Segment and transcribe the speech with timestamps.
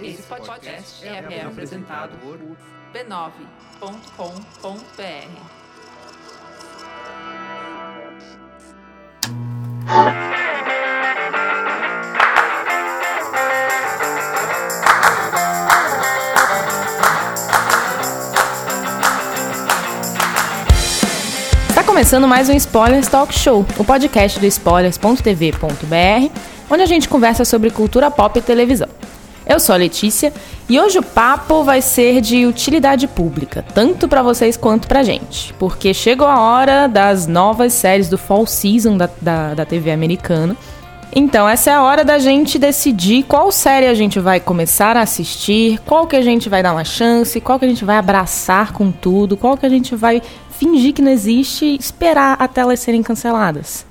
[0.00, 2.38] Esse podcast é, é apresentado por
[2.92, 3.96] b9.com.br.
[21.68, 26.30] Está começando mais um Spoilers Talk Show, o podcast do spoilers.tv.br,
[26.70, 29.05] onde a gente conversa sobre cultura pop e televisão.
[29.46, 30.32] Eu sou a Letícia
[30.68, 35.54] e hoje o papo vai ser de utilidade pública, tanto para vocês quanto pra gente,
[35.54, 40.56] porque chegou a hora das novas séries do Fall Season da, da, da TV americana.
[41.14, 45.02] Então, essa é a hora da gente decidir qual série a gente vai começar a
[45.02, 48.72] assistir, qual que a gente vai dar uma chance, qual que a gente vai abraçar
[48.72, 52.80] com tudo, qual que a gente vai fingir que não existe e esperar até elas
[52.80, 53.86] serem canceladas.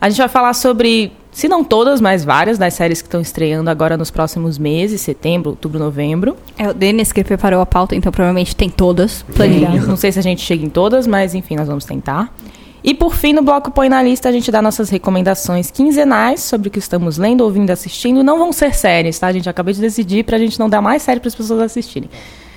[0.00, 3.68] A gente vai falar sobre, se não todas, mas várias das séries que estão estreando
[3.68, 6.36] agora nos próximos meses, setembro, outubro, novembro.
[6.56, 9.88] É o Denis que preparou a pauta, então provavelmente tem todas planilhadas.
[9.88, 12.32] Não sei se a gente chega em todas, mas enfim, nós vamos tentar.
[12.84, 16.68] E por fim, no bloco Põe na Lista, a gente dá nossas recomendações quinzenais sobre
[16.68, 18.22] o que estamos lendo, ouvindo, assistindo.
[18.22, 19.26] Não vão ser séries, tá?
[19.26, 22.08] A gente acabou de decidir pra gente não dar mais série para as pessoas assistirem.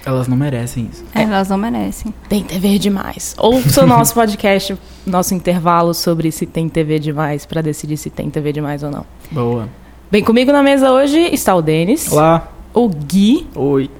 [0.08, 1.04] Elas não merecem isso.
[1.14, 2.14] É, elas não merecem.
[2.30, 3.36] Tem TV demais.
[3.38, 8.30] Ouça o nosso podcast, nosso intervalo sobre se tem TV demais, pra decidir se tem
[8.30, 9.06] TV demais ou não.
[9.30, 9.68] Boa.
[10.10, 12.48] Bem, comigo na mesa hoje está o Denis, Olá.
[12.74, 13.92] o Gui Oi.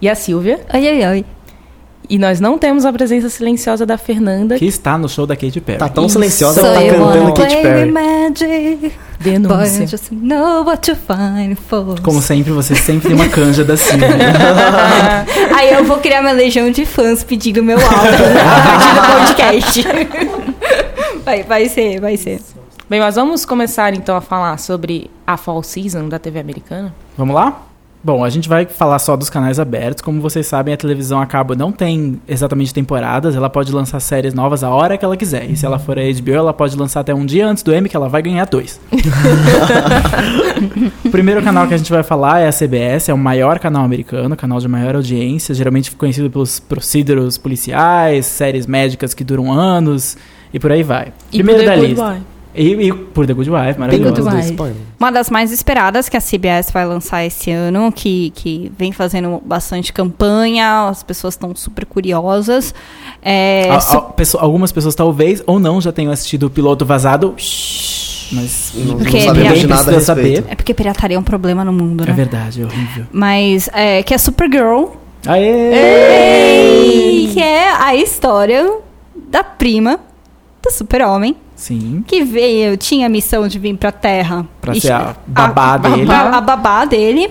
[0.00, 0.64] e a Silvia.
[0.72, 1.24] Oi, oi, oi.
[2.08, 4.58] E nós não temos a presença silenciosa da Fernanda.
[4.58, 5.78] Que está no show da Katy Perry.
[5.78, 6.14] Tá tão Isso.
[6.14, 7.92] silenciosa, ela tá cantando Katy Perry.
[7.92, 9.86] magic, Denúncia.
[12.02, 14.08] Como sempre, você sempre tem uma canja da Silvia.
[15.54, 19.84] Aí eu vou criar uma legião de fãs pedindo meu álbum a partir do podcast.
[21.24, 22.40] Vai, vai ser, vai ser.
[22.88, 26.92] Bem, mas vamos começar então a falar sobre a Fall Season da TV americana.
[27.16, 27.69] Vamos lá?
[28.02, 30.00] Bom, a gente vai falar só dos canais abertos.
[30.02, 33.36] Como vocês sabem, a televisão acaba não tem exatamente temporadas.
[33.36, 35.50] Ela pode lançar séries novas a hora que ela quiser.
[35.50, 37.88] E se ela for a HBO, ela pode lançar até um dia antes do M,
[37.90, 38.80] que ela vai ganhar dois.
[41.04, 43.84] o primeiro canal que a gente vai falar é a CBS, é o maior canal
[43.84, 50.16] americano, canal de maior audiência, geralmente conhecido pelos procedures policiais, séries médicas que duram anos
[50.54, 51.12] e por aí vai.
[51.30, 52.39] Primeiro E por da lista.
[52.54, 54.22] E, e por The Good Wife, Good maravilhoso.
[54.24, 54.36] Wife.
[54.36, 54.76] Do spoiler.
[54.98, 59.40] Uma das mais esperadas que a CBS vai lançar esse ano, que, que vem fazendo
[59.44, 62.74] bastante campanha, as pessoas estão super curiosas.
[63.22, 66.84] É, Al- su- al- pesso- algumas pessoas talvez ou não já tenham assistido o piloto
[66.84, 67.34] vazado.
[68.32, 70.44] Mas Não, Porque não sabemos de nada a saber.
[70.48, 72.12] é porque pirataria é um problema no mundo, é né?
[72.12, 73.04] verdade, é horrível.
[73.12, 74.86] Mas é, que é Supergirl,
[75.26, 75.70] Aê!
[77.32, 78.78] que é a história
[79.30, 79.98] da prima
[80.62, 84.46] do super-homem, Sim, que veio, tinha a missão de vir pra Terra.
[84.62, 86.06] Pra e ser a babá dele.
[86.06, 87.30] babá- a babá dele.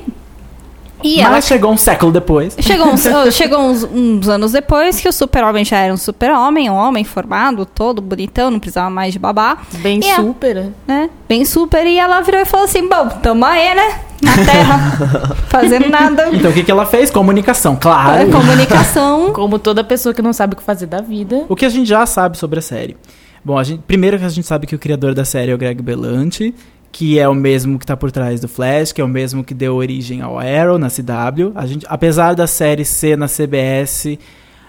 [1.01, 2.55] E ela mas chegou um século depois.
[2.59, 6.69] Chegou, uns, oh, chegou uns, uns anos depois que o super-homem já era um super-homem,
[6.69, 10.67] um homem formado, todo bonitão, não precisava mais de babá, Bem E a- super.
[10.85, 11.09] né?
[11.27, 11.87] Bem super.
[11.87, 13.99] E ela virou e falou assim: Bom, tamo aí, né?
[14.21, 16.27] Na Terra, fazendo nada.
[16.33, 17.09] Então o que, que ela fez?
[17.09, 18.21] Comunicação, claro.
[18.21, 19.31] É, Comunicação.
[19.33, 21.45] Como toda pessoa que não sabe o que fazer da vida.
[21.49, 22.95] O que a gente já sabe sobre a série?
[23.43, 25.81] Bom, gente, primeiro que a gente sabe que o criador da série é o Greg
[25.81, 26.53] Berlanti,
[26.91, 29.53] que é o mesmo que tá por trás do Flash, que é o mesmo que
[29.53, 31.51] deu origem ao Arrow na CW.
[31.55, 34.17] A gente, apesar da série ser na CBS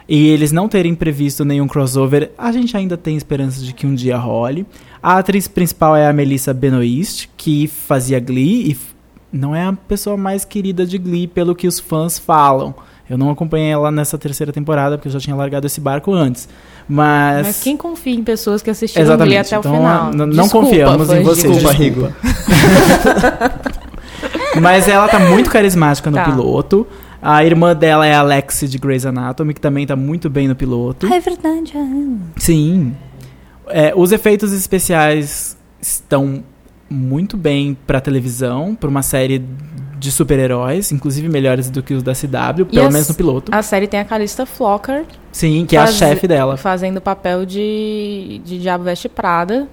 [0.09, 3.95] e eles não terem previsto nenhum crossover, a gente ainda tem esperança de que um
[3.95, 4.67] dia role.
[5.03, 8.77] A atriz principal é a Melissa Benoist, que fazia Glee e
[9.33, 12.75] não é a pessoa mais querida de Glee pelo que os fãs falam.
[13.09, 16.49] Eu não acompanhei ela nessa terceira temporada porque eu já tinha largado esse barco antes.
[16.93, 19.55] Mas, Mas quem confia em pessoas que assistiram Glee Exatamente.
[19.55, 20.11] até o Então, final?
[20.11, 21.53] n- não Desculpa, confiamos em vocês.
[21.55, 22.13] Desculpa, Rigo.
[24.61, 26.25] Mas ela tá muito carismática no Tá.
[26.25, 26.87] piloto.
[27.23, 30.57] A irmã dela é a Alexi de Grey's Anatomy, que também tá muito bem no
[30.57, 31.07] piloto.
[31.11, 31.73] Ah, é verdade.
[32.37, 32.95] Sim.
[33.69, 36.43] É, os efeitos especiais estão
[36.89, 39.45] muito bem pra televisão, pra uma série
[40.01, 43.53] de super-heróis, inclusive melhores do que os da CW, pelo as- menos no piloto.
[43.55, 46.57] A série tem a Calista Flocker Sim, que é a faz- chefe dela.
[46.57, 49.69] fazendo o papel de, de Diabo Veste Prada.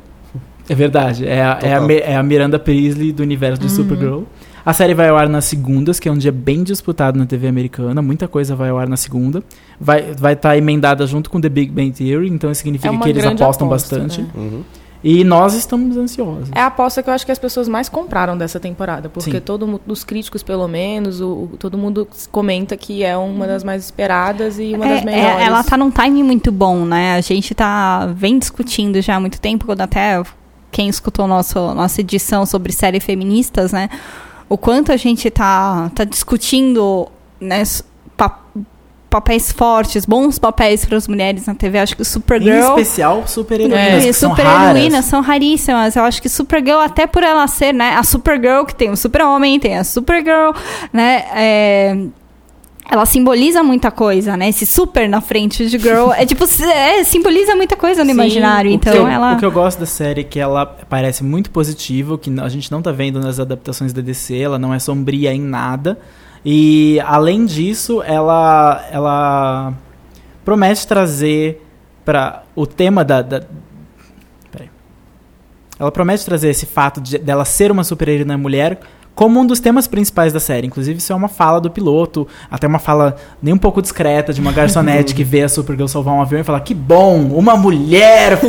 [0.69, 1.25] É verdade.
[1.25, 4.23] É a, é a, é a Miranda Priestley do universo de Supergirl.
[4.65, 7.47] A série vai ao ar nas segundas, que é um dia bem disputado na TV
[7.47, 8.01] americana.
[8.01, 9.41] Muita coisa vai ao ar na segunda.
[9.79, 12.97] Vai estar vai tá emendada junto com The Big Bang Theory, então isso significa É
[12.97, 14.21] que eles apostam aposta, bastante.
[14.21, 14.27] né?
[14.35, 14.63] Uhum.
[15.03, 16.49] E nós estamos ansiosos.
[16.53, 19.39] É a aposta que eu acho que as pessoas mais compraram dessa temporada, porque Sim.
[19.41, 23.63] todo mundo, os críticos pelo menos, o, o- todo mundo comenta que é uma das
[23.63, 25.39] mais esperadas e uma É, das melhores.
[25.41, 27.15] é, ela tá num timing muito bom, né?
[27.15, 30.21] A gente tá vem discutindo já há muito tempo, quando até
[30.71, 33.89] quem escutou nosso, nossa edição sobre série feministas, né?
[34.49, 37.07] o quanto a gente tá, tá discutindo
[37.39, 37.63] né,
[39.09, 41.79] papéis fortes, bons papéis para as mulheres na TV.
[41.79, 42.77] Acho que o Em Supergirl.
[42.77, 44.35] especial, super-heroínas, É, que são
[45.03, 45.95] são raríssimas.
[45.95, 47.95] Eu acho que Supergirl, até por ela ser, né?
[47.95, 50.51] A Supergirl que tem o Super-Homem, tem a Supergirl,
[50.91, 51.25] né?
[51.33, 51.97] é,
[52.89, 54.47] ela simboliza muita coisa, né?
[54.47, 56.11] Esse super na frente de girl.
[56.13, 58.71] é tipo, é, simboliza muita coisa no Sim, imaginário.
[58.71, 59.33] O Então que eu, ela.
[59.33, 62.71] O que eu gosto da série é que ela parece muito positiva, que a gente
[62.71, 65.99] não tá vendo nas adaptações da DC, ela não é sombria em nada.
[66.43, 69.73] E além disso, ela ela
[70.45, 71.65] promete trazer
[72.05, 73.41] para o tema da, da.
[75.79, 78.79] Ela promete trazer esse fato de, dela ser uma super-heroína mulher
[79.17, 80.67] como um dos temas principais da série.
[80.67, 84.39] Inclusive, isso é uma fala do piloto, até uma fala nem um pouco discreta de
[84.39, 88.39] uma garçonete que vê a Supergirl salvar um avião e fala: Que bom, uma mulher!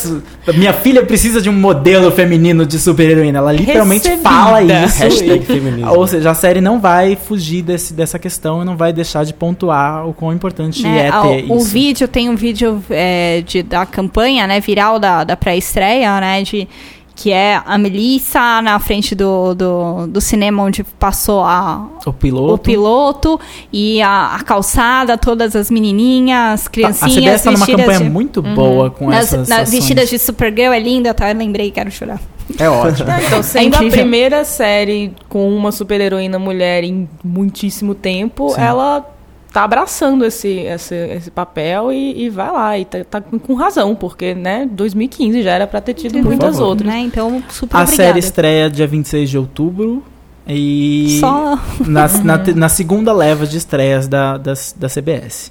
[0.56, 3.38] Minha filha precisa de um modelo feminino de super-heroína.
[3.38, 4.28] Ela literalmente Recebida.
[4.30, 5.02] fala isso.
[5.02, 5.92] Hashtag feminismo.
[5.94, 9.34] ou seja, a série não vai fugir desse, dessa questão e não vai deixar de
[9.34, 11.66] pontuar o quão importante né, é a- ter o isso.
[11.66, 16.66] vídeo tem um vídeo é, de, da campanha, né, viral da, da pré-estreia, né, de
[17.16, 22.54] que é a Melissa na frente do, do, do cinema onde passou a, O piloto.
[22.54, 23.40] o piloto
[23.72, 27.84] e a, a calçada, todas as menininhas, as Tá, a criancinhas CBS tá numa vestidas
[27.86, 29.70] campanha de, muito boa com nas, essas na- ações.
[29.70, 31.30] vestidas de Supergirl, é linda, tá?
[31.30, 32.20] Eu lembrei, quero chorar.
[32.58, 33.08] É ótimo.
[33.26, 33.90] Então, sendo a incrível.
[33.92, 38.60] primeira série com uma super-heroína mulher em muitíssimo tempo, Sim.
[38.60, 39.06] ela
[39.54, 42.76] tá abraçando esse, esse, esse papel e, e vai lá.
[42.78, 46.56] E tá, tá com razão, porque, né, 2015 já era pra ter tido Por muitas
[46.56, 46.70] favor.
[46.70, 46.88] outras.
[46.92, 46.98] Né?
[47.00, 47.96] Então, super A obrigada.
[48.08, 50.02] série estreia dia 26 de outubro.
[50.46, 51.56] E Só
[51.86, 55.50] na, na, na segunda leva de estreias da, das- da CBS.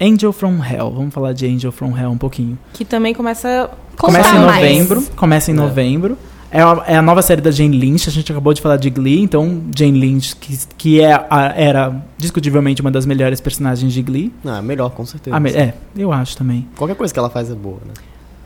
[0.00, 0.90] Angel from Hell.
[0.90, 2.58] Vamos falar de Angel from Hell um pouquinho.
[2.74, 3.70] Que também começa.
[3.96, 4.62] Começa em mais.
[4.62, 5.02] novembro.
[5.16, 6.18] Começa em novembro.
[6.32, 8.08] É a, é a nova série da Jane Lynch.
[8.08, 9.20] A gente acabou de falar de Glee.
[9.22, 14.32] Então, Jane Lynch, que, que é a- era discutivelmente uma das melhores personagens de Glee.
[14.44, 15.38] Ah, melhor, com certeza.
[15.40, 16.66] Me- é, eu acho também.
[16.76, 17.92] Qualquer coisa que ela faz é boa, né?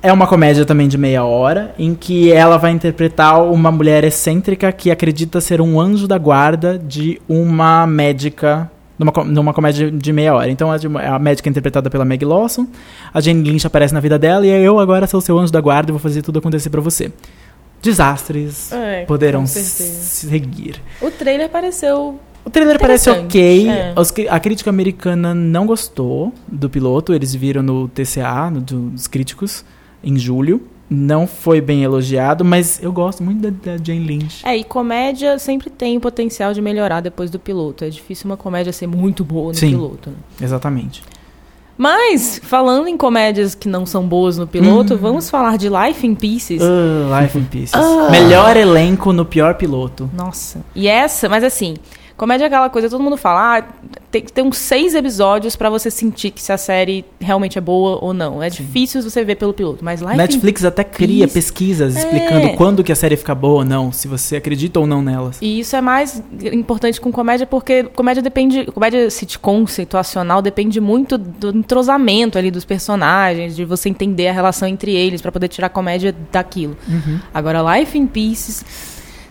[0.02, 4.72] É uma comédia também de meia hora, em que ela vai interpretar uma mulher excêntrica
[4.72, 8.70] que acredita ser um anjo da guarda de uma médica.
[8.98, 10.50] Numa, numa comédia de meia hora.
[10.50, 12.66] Então, a, médica é interpretada pela Meg Lawson.
[13.14, 15.90] A Jane Lynch aparece na vida dela e eu agora sou seu anjo da guarda
[15.90, 17.10] e vou fazer tudo acontecer pra você.
[17.82, 20.80] Desastres É, poderão seguir.
[21.00, 22.18] O trailer pareceu.
[22.44, 23.68] O trailer parece ok.
[23.68, 23.94] é.
[24.30, 27.12] A crítica americana não gostou do piloto.
[27.12, 29.64] Eles viram no TCA, no, do- dos críticos,
[30.02, 30.62] em julho.
[30.92, 34.44] Não foi bem elogiado, mas eu gosto muito da, da Jane Lynch.
[34.44, 37.84] É, e comédia sempre tem o potencial de melhorar depois do piloto.
[37.84, 39.70] É difícil uma comédia ser muito boa no Sim.
[39.70, 40.10] piloto.
[40.10, 40.16] né?
[40.42, 41.02] Exatamente.
[41.82, 44.98] Mas, falando em comédias que não são boas no piloto, Hum.
[44.98, 46.60] vamos falar de Life in Pieces.
[46.60, 47.72] Ah, Life in Pieces.
[47.74, 48.08] Ah.
[48.10, 50.10] Melhor elenco no pior piloto.
[50.12, 50.60] Nossa.
[50.74, 51.76] E essa, mas assim,
[52.20, 53.64] comédia é aquela coisa, todo mundo fala, ah,
[54.10, 57.60] tem que ter uns seis episódios pra você sentir que se a série realmente é
[57.62, 58.42] boa ou não.
[58.42, 62.00] É difícil você ver pelo piloto, mas in Netflix até cria Pieces- pesquisas É.
[62.00, 65.38] explicando quando que a série fica boa ou não, se você acredita ou não nelas.
[65.40, 66.22] E isso é mais
[66.52, 72.66] importante com comédia porque comédia depende, comédia sitcom, situacional, depende muito do entrosamento ali dos
[72.66, 76.76] personagens, de você entender a relação entre eles pra poder tirar comédia daquilo.
[77.32, 78.62] Agora Life in Pieces,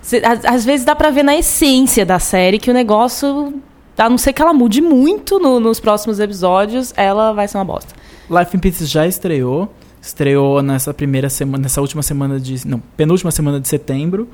[0.09, 3.53] cê- às, às vezes dá pra ver na essência da série que o negócio,
[3.97, 7.65] a não ser que ela mude muito no- nos próximos episódios, ela vai ser uma
[7.65, 7.93] bosta.
[8.29, 9.71] Life in Pieces já estreou.
[10.01, 12.65] Estreou nessa primeira semana, nessa última semana de.
[12.67, 14.27] Não, penúltima semana de setembro.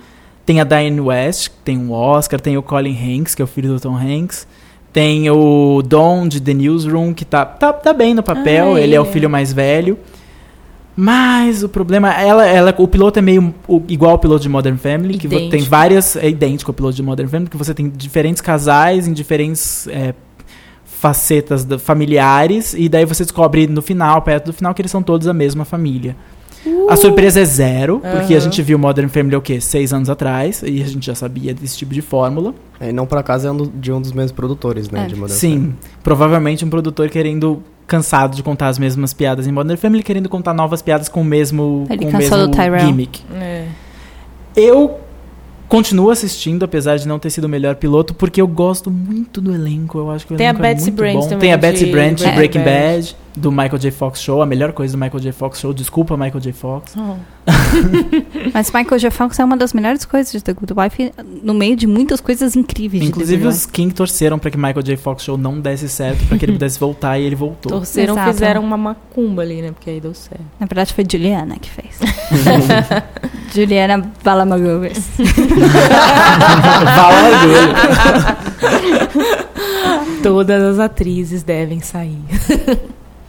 [0.46, 3.48] Tem a Diane West, que tem o Oscar, tem o Colin Hanks, que é o
[3.48, 4.46] filho do Tom Hanks.
[4.94, 8.94] Tem o Don de The Newsroom, que tá, tá, tá bem no papel, Ah, ele
[8.96, 9.98] é o filho mais velho.
[10.98, 14.78] Mas o problema, ela, ela, o piloto é meio o- igual ao piloto de Modern
[14.78, 15.70] Family, que vo- tem Idêntico.
[15.70, 19.88] várias, é idêntico ao piloto de Modern Family, que você tem diferentes casais em diferentes
[19.90, 20.14] é,
[20.86, 25.04] facetas da- familiares, e daí você descobre no final, perto do final, que eles são
[25.04, 26.16] todos a mesma família.
[26.90, 28.40] A surpresa é zero, porque a Aham.
[28.46, 29.62] gente viu Modern Family o quê?
[29.62, 32.56] Seis anos atrás, e a gente já sabia desse tipo de fórmula.
[32.82, 35.04] E não por acaso é um do- de um dos mesmos produtores, né?
[35.04, 35.08] É.
[35.08, 39.77] De Modern Sim, provavelmente um produtor querendo cansado de contar as mesmas piadas em Modern
[39.77, 43.22] Family, querendo contar novas piadas com o mesmo, Ele com o cansou mesmo gimmick.
[43.34, 43.68] É.
[44.56, 45.00] Eu
[45.68, 49.54] continuo assistindo, apesar de não ter sido o melhor piloto, porque eu gosto muito do
[49.54, 49.98] elenco.
[49.98, 51.22] Eu acho que o Tem a elenco é Betsy muito Branch bom.
[51.24, 52.96] também Tem a Betsy Branch de Breaking Breaking Bad.
[52.96, 53.15] Bad.
[53.36, 53.92] Do Michael J.
[53.92, 55.32] Fox Show, a melhor coisa do Michael J.
[55.32, 55.74] Fox Show.
[55.74, 56.54] Desculpa, Michael J.
[56.54, 56.96] Fox.
[56.98, 57.15] Oh.
[58.54, 59.12] Mas Michael J.
[59.12, 61.12] Fox é uma das melhores coisas de The Good Wife,
[61.44, 64.58] no meio de muitas coisas incríveis de Inclusive, The Good os King torceram pra que
[64.58, 64.98] Michael J.
[64.98, 67.72] Fox Show não desse certo, pra que ele pudesse voltar e ele voltou.
[67.72, 68.34] Torceram, Exato.
[68.34, 69.72] fizeram uma macumba ali, né?
[69.72, 70.44] Porque aí deu certo.
[70.60, 72.00] Na verdade, foi Juliana que fez.
[73.54, 75.00] Juliana Balamagovers.
[76.96, 78.38] Fala
[80.24, 82.18] Todas as atrizes devem sair.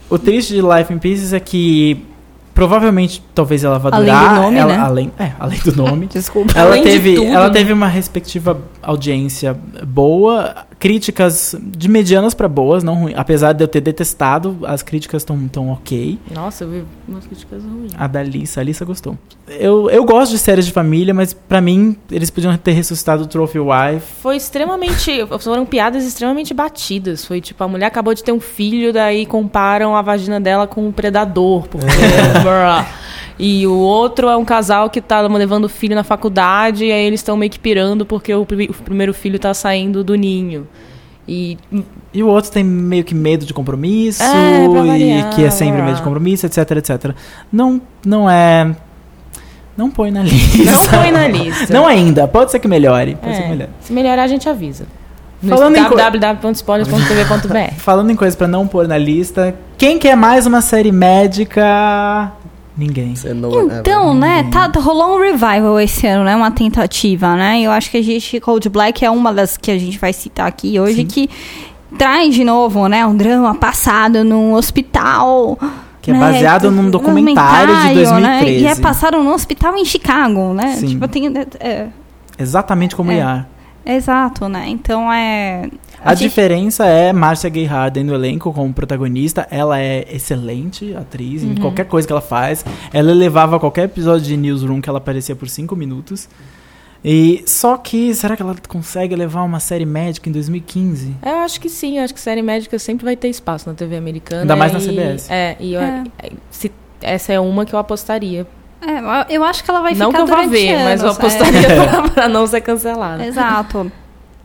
[0.08, 2.04] O triste de Life in Pieces é que
[2.54, 4.34] provavelmente talvez ela vá Além durar.
[4.36, 4.78] do nome, ela- né?
[4.82, 6.06] além, é, além do nome.
[6.12, 6.52] Desculpa.
[6.58, 7.52] Ela Além teve, tudo, ela né?
[7.52, 13.14] teve uma respectiva audiência boa, críticas de medianas pra boas, não ruim.
[13.16, 16.18] Apesar de eu ter detestado, as críticas estão tão ok.
[16.33, 17.92] Nossa, eu vi umas críticas ruins.
[17.97, 19.16] A da Alissa, a Alissa gostou.
[19.49, 23.26] Eu, eu gosto de séries de família, mas pra mim eles podiam ter ressuscitado o
[23.26, 24.06] Trophy Wife.
[24.21, 25.26] Foi extremamente.
[25.40, 27.25] Foram piadas extremamente batidas.
[27.25, 30.87] Foi tipo, a mulher acabou de ter um filho, daí comparam a vagina dela com
[30.87, 31.68] um predador.
[31.68, 31.87] Porque.
[32.42, 33.05] Bruh.
[33.38, 37.04] E o outro é um casal que tá levando o filho na faculdade, e aí
[37.04, 40.66] eles estão meio que pirando porque o, pri- o primeiro filho tá saindo do ninho.
[41.28, 41.58] E
[42.14, 45.50] E o outro tem meio que medo de compromisso, É, pra e variar, que é
[45.50, 47.12] sempre medo de compromisso, etc, etc.
[47.52, 48.74] Não, não é.
[49.76, 50.72] Não põe na lista.
[50.72, 51.74] não põe na lista.
[51.74, 53.16] Não ainda, pode ser que melhore.
[53.16, 53.70] Pode ser que É, melhore.
[53.80, 54.86] se melhorar, a gente avisa.
[55.46, 60.90] Falando www.spoilers.tv.br Falando em coisas pra não pôr na lista, quem quer mais uma série
[60.90, 62.32] médica?
[62.76, 63.14] Ninguém.
[63.25, 66.37] É, Então, né, tá, rolou um revival esse ano, né?
[66.37, 67.61] Uma tentativa, né?
[67.62, 70.47] Eu acho que a gente, Cold Black é uma das que a gente vai citar
[70.47, 71.06] aqui hoje, Sim.
[71.06, 71.30] que
[71.97, 73.06] traz de novo, né?
[73.06, 75.59] Um drama passado num hospital.
[76.02, 78.21] Que é né, baseado num documentário de 2013.
[78.21, 80.76] Né, e é passado num hospital em Chicago, né?
[80.76, 80.88] Sim.
[80.88, 81.33] Tipo, tem.
[81.59, 81.87] É,
[82.38, 83.16] Exatamente como É.
[83.16, 83.49] IAR.
[83.85, 84.66] é exato, né?
[84.68, 85.71] Então é.
[86.06, 89.46] A, gente- diferença é Marcia Gay Harden no elenco como protagonista.
[89.50, 91.52] Ela é excelente atriz Uhum.
[91.52, 92.64] em qualquer coisa que ela faz.
[92.92, 96.28] Ela levava qualquer episódio de Newsroom que ela aparecia por cinco minutos.
[97.04, 101.14] E só que será que ela consegue levar uma série médica em 2015?
[101.25, 103.96] Eu acho que sim, eu acho que série médica sempre vai ter espaço na TV
[103.96, 104.40] americana.
[104.42, 105.30] Ainda mais na e- CBS.
[105.30, 106.04] É, e eu- É.
[106.50, 108.46] se- essa é uma que eu apostaria.
[108.80, 111.18] é, eu acho que ela vai não que ficar eu vá ver, mas eu anos,
[111.18, 111.20] é.
[111.20, 113.25] apostaria pra, pra não ser cancelada.
[113.25, 113.92] Exato.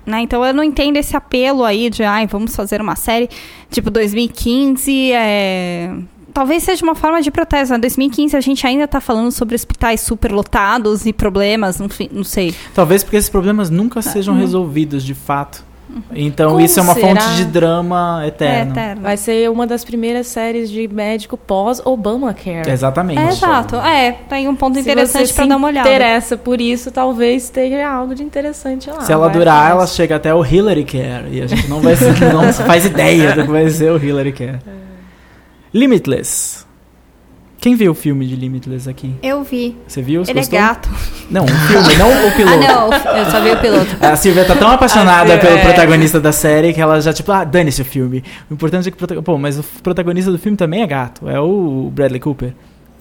[0.05, 3.29] Né, então eu não entendo esse apelo aí de ai, vamos fazer uma série
[3.69, 5.11] tipo 2015.
[5.11, 5.93] É...
[6.33, 7.75] Talvez seja uma forma de protesto.
[7.75, 12.55] Em 2015 a gente ainda tá falando sobre hospitais superlotados e problemas, enfim, não sei.
[12.73, 14.09] Talvez porque esses problemas nunca Tá.
[14.09, 14.39] sejam Uhum.
[14.39, 15.63] resolvidos de fato.
[16.13, 17.07] Então Como isso é uma será?
[17.21, 18.71] fonte de drama É eterno.
[18.71, 19.01] eterno.
[19.01, 22.69] Vai ser uma das primeiras séries de médico pós-Obamacare.
[22.69, 23.19] Exatamente.
[23.19, 23.75] É, exato.
[23.77, 25.87] É, tem um ponto Se interessante se dar uma olhada.
[25.89, 29.01] interessa por isso, talvez tenha algo de interessante lá.
[29.01, 29.71] Se ela durar, atrás.
[29.75, 31.25] ela chega até o Hillary Care.
[31.31, 31.93] E a gente não, vai,
[32.33, 34.59] não faz ideia do que vai ser o Hillary Care.
[35.73, 36.65] Limitless.
[37.61, 39.13] Quem viu o filme de Limitless aqui?
[39.21, 39.77] Eu vi.
[39.87, 40.25] Você viu?
[40.25, 40.57] Você Ele gostou?
[40.57, 40.89] é gato.
[41.29, 42.57] Não, o filme, não o Ah, piloto.
[42.57, 43.17] não.
[43.17, 43.95] Eu só vi o piloto.
[44.01, 45.61] A Silvia tá tão apaixonada A Silvia, pelo é.
[45.63, 48.23] protagonista da série que ela já, tipo, ah, dane-se o filme.
[48.49, 48.95] O importante é que.
[48.95, 51.29] o prota- Pô, mas o protagonista do filme também é gato.
[51.29, 52.51] É o Bradley Cooper.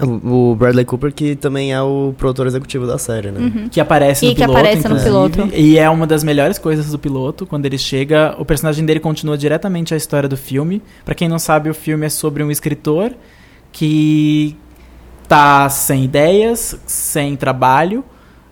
[0.02, 3.68] O Bradley Cooper, que também é o produtor executivo da série, né?
[3.70, 4.58] Que aparece E no que piloto.
[4.58, 5.48] aparece no piloto.
[5.54, 7.46] E é uma das melhores coisas do piloto.
[7.46, 10.82] Quando ele chega, o personagem dele continua diretamente a história do filme.
[11.04, 13.12] Pra quem não sabe, o filme é sobre um escritor
[13.72, 14.56] que
[15.28, 18.04] tá sem ideias, sem trabalho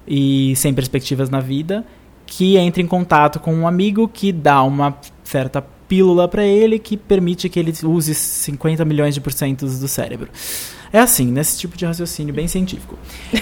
[0.07, 1.85] e sem perspectivas na vida,
[2.27, 6.97] que entra em contato com um amigo que dá uma certa pílula pra ele que
[6.97, 10.29] permite que ele use 50 milhões de porcentos do cérebro.
[10.93, 12.99] É assim, nesse tipo de raciocínio bem científico.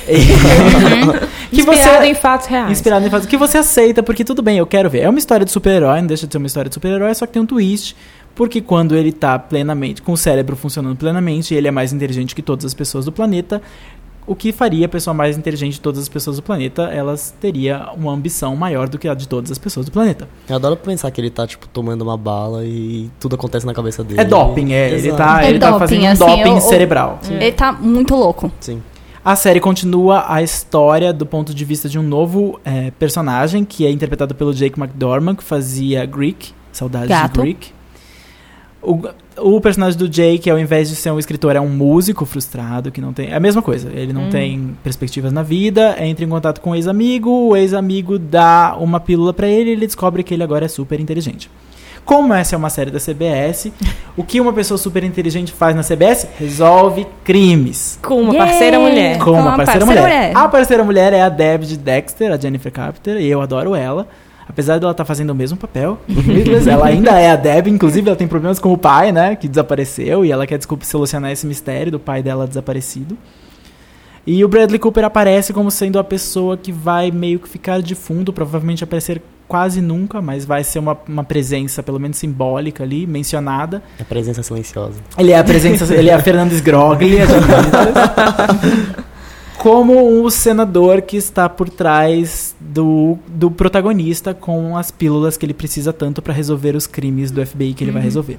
[1.50, 2.70] que Inspirado você em fatos reais.
[2.70, 5.00] inspirado em fazer que você aceita porque tudo bem, eu quero ver.
[5.00, 7.32] É uma história de super-herói, não deixa de ser uma história de super-herói, só que
[7.32, 7.96] tem um twist,
[8.36, 12.42] porque quando ele tá plenamente com o cérebro funcionando plenamente, ele é mais inteligente que
[12.42, 13.60] todas as pessoas do planeta.
[14.28, 17.90] O que faria a pessoa mais inteligente de todas as pessoas do planeta, elas teria
[17.96, 20.28] uma ambição maior do que a de todas as pessoas do planeta.
[20.48, 24.02] Eu adoro pensar que ele tá, tipo, tomando uma bala e tudo acontece na cabeça
[24.02, 24.20] dele.
[24.20, 25.16] É doping, é, ele Exato.
[25.16, 27.20] tá, É ele tá doping, fazendo um assim, doping eu- eu- cerebral.
[27.30, 28.50] Ele tá muito louco.
[28.58, 28.82] Sim.
[29.24, 33.86] A série continua a história do ponto de vista de um novo eh, personagem, que
[33.86, 37.34] é interpretado pelo Jake McDormand, que fazia Greek, Saudades Gato.
[37.34, 37.70] de Greek.
[38.82, 39.00] O,
[39.38, 43.00] o personagem do Jake, ao invés de ser um escritor, é um músico frustrado, que
[43.00, 43.30] não tem...
[43.30, 44.30] É a mesma coisa, ele não Hum.
[44.30, 49.32] tem perspectivas na vida, entra em contato com o ex-amigo, o ex-amigo dá uma pílula
[49.32, 51.50] pra ele e ele descobre que ele agora é super inteligente.
[52.04, 53.72] Como essa é uma série da CBS,
[54.16, 56.28] o que uma pessoa super inteligente faz na CBS?
[56.38, 57.98] Resolve crimes.
[58.00, 58.50] Com uma Yeah!
[58.52, 59.18] parceira mulher.
[59.18, 60.02] Com uma parceira, parceira mulher.
[60.28, 60.36] mulher.
[60.36, 64.06] A parceira mulher é a Deb de Dexter, a Jennifer Carpenter, e eu adoro ela.
[64.48, 68.16] Apesar dela estar fazendo o mesmo papel, Limitless, ela ainda é a Deb, inclusive ela
[68.16, 71.90] tem problemas com o pai, né, que desapareceu, e ela quer desculpa solucionar esse mistério
[71.90, 73.16] do pai dela desaparecido.
[74.26, 77.94] E o Bradley Cooper aparece como sendo a pessoa que vai meio que ficar de
[77.94, 83.06] fundo, provavelmente aparecer quase nunca, mas vai ser uma, uma presença, pelo menos simbólica ali,
[83.06, 83.82] mencionada.
[84.00, 84.98] A presença silenciosa.
[85.16, 89.06] Ele é a presença, ele é a Fernandes Grogli, a de Limitless.
[89.66, 95.52] como o senador que está por trás do, do protagonista com as pílulas que ele
[95.52, 98.38] precisa tanto para resolver os crimes do FBI que ele vai resolver.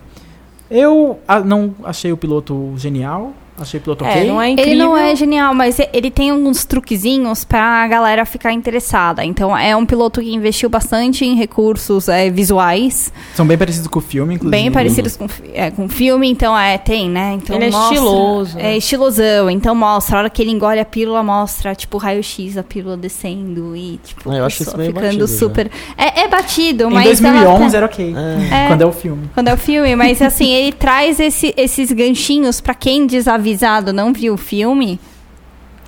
[0.72, 4.28] Eu ah, não achei o piloto genial, achei o piloto É, ok.
[4.28, 4.72] não é incrível.
[4.72, 9.24] Ele não é genial, mas ele tem alguns truquezinhos pra galera ficar interessada.
[9.24, 14.00] Então, é um piloto que investiu bastante em recursos é, visuais, São bem parecidos com
[14.00, 14.62] o filme, inclusive.
[14.62, 16.30] bem parecidos com, é, com filme.
[16.30, 17.34] Então, é, tem, né?
[17.42, 18.60] Então, Ele é mostra- estiloso.
[18.60, 19.50] É estilosão.
[19.50, 20.18] Então, mostra.
[20.18, 24.00] A hora que ele engole a pílula, mostra, tipo, o raio-x, a pílula descendo e,
[24.04, 25.70] tipo, Ah, eu acho isso meio ficando batido super...
[25.98, 27.06] É, é batido, Em mas...
[27.20, 28.16] 2011 ela- era ok.
[28.52, 28.66] É.
[28.66, 28.68] É.
[28.68, 29.30] Quando é o filme.
[29.34, 33.06] Quando é o filme, mas assim, ele traz esse- esses ganchinhos pra quem
[33.48, 35.00] desavisado não viu o filme.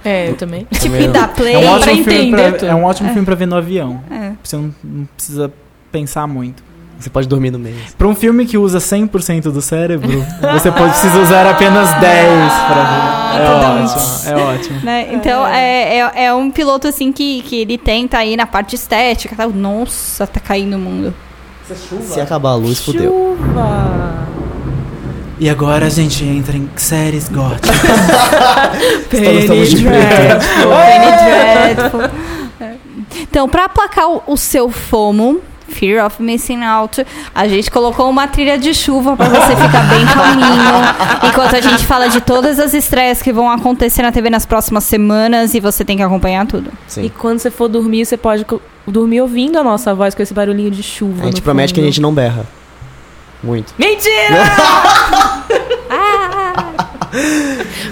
[0.03, 0.65] É, eu também.
[0.71, 1.55] Tipo, dá play.
[1.55, 2.69] É um pra ótimo filme entender pra, tudo.
[2.69, 4.01] é um ótimo filme pra ver no avião.
[4.09, 4.31] É.
[4.41, 5.51] Você não, não precisa
[5.91, 6.63] pensar muito.
[6.97, 7.77] Você pode dormir no meio.
[7.97, 10.09] Pra um filme que usa 100% do cérebro,
[10.51, 13.41] você pode precisa usar apenas 10 pra ver.
[13.41, 14.79] É ótimo, é ótimo.
[14.81, 15.13] Né?
[15.13, 19.33] Então, é, é, é um piloto, assim, que, que ele tenta aí na parte estética.
[19.33, 19.47] Tá?
[19.47, 21.13] Nossa, tá caindo o mundo.
[22.01, 23.37] Se acabar a luz, fudeu.
[23.37, 24.27] Chuva.
[25.39, 27.71] E agora a gente entra em séries góticas.
[29.09, 29.47] Penny
[31.77, 32.01] Dreadful.
[33.21, 38.27] Então, pra aplacar o, o seu FOMO, Fear of Missing Out, a gente colocou uma
[38.27, 42.73] trilha de chuva pra você ficar bem calminho, enquanto a gente fala de todas as
[42.73, 46.69] estreias que vão acontecer na TV nas próximas semanas e você tem que acompanhar tudo.
[46.87, 47.05] Sim.
[47.05, 48.45] E quando você for dormir, você pode
[48.85, 51.23] dormir ouvindo a nossa voz com esse barulhinho de chuva.
[51.23, 51.91] A gente promete que a fundo.
[51.93, 52.45] gente não berra.
[53.41, 53.73] Muito.
[53.77, 54.29] Mentira!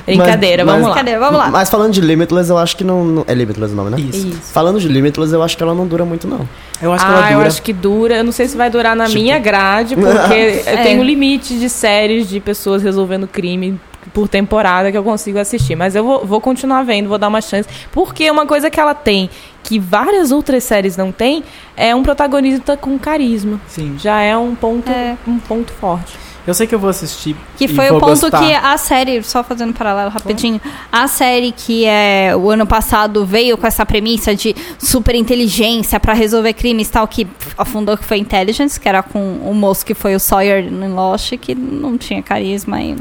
[0.06, 0.96] Brincadeira, Mas- vamos lá.
[0.96, 1.18] Cadê?
[1.18, 1.50] Vamos lá.
[1.50, 3.04] Mas falando de Limitless, eu acho que não.
[3.04, 3.98] não- é Limitless o nome, né?
[4.00, 4.28] Isso.
[4.28, 4.40] Isso.
[4.54, 6.48] Falando de Limitless, eu acho que ela não dura muito, não.
[6.82, 7.48] Eu acho que ah, ela eu dura.
[7.48, 8.18] acho que dura.
[8.18, 10.06] Eu não sei se vai durar na Tipo- minha grade, porque
[10.66, 10.74] É.
[10.74, 13.80] eu tenho limite de séries de pessoas resolvendo crime
[14.14, 15.76] por temporada que eu consigo assistir.
[15.76, 17.68] Mas eu vou, vou continuar vendo, vou dar uma chance.
[17.92, 19.30] Porque uma coisa que ela tem,
[19.64, 21.44] que várias outras séries não têm,
[21.76, 23.60] é um protagonista com carisma.
[23.68, 23.96] Sim.
[24.00, 25.16] Já é um ponto, É.
[25.28, 26.18] um ponto forte.
[26.48, 27.36] Eu sei que eu vou assistir.
[27.58, 28.40] Que e foi vou o ponto gostar.
[28.40, 33.26] que a série, só fazendo um paralelo rapidinho, a série que é o ano passado
[33.26, 38.18] veio com essa premissa de super inteligência pra resolver crimes tal que afundou que foi
[38.18, 42.24] Intelligence, que era com o moço que foi o Sawyer em Lost, que não tinha
[42.24, 42.96] carisma e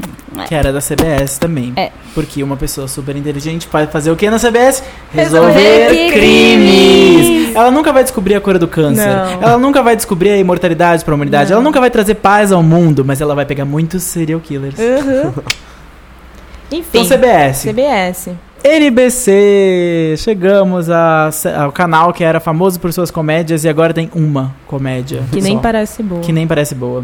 [0.47, 1.73] Que era da CBS também.
[1.75, 1.91] É.
[2.13, 4.83] Porque uma pessoa super inteligente vai fazer o que na CBS?
[5.13, 7.27] Resolver Resolver crimes.
[7.27, 7.55] crimes.
[7.55, 9.07] Ela nunca vai descobrir a cura do câncer.
[9.07, 9.41] Não.
[9.41, 11.53] Ela nunca vai descobrir a imortalidade pra humanidade.
[11.53, 14.75] Ela nunca vai trazer paz ao mundo, mas ela vai pegar muitos serial killers.
[16.69, 17.61] Enfim, Então, CBS.
[17.61, 18.29] CBS.
[18.63, 20.15] NBC.
[20.17, 21.29] Chegamos a-
[21.63, 25.23] ao canal que era famoso por suas comédias e agora tem uma comédia.
[25.31, 25.61] Que nem só.
[25.61, 26.21] parece boa.
[26.21, 27.01] Que nem parece boa.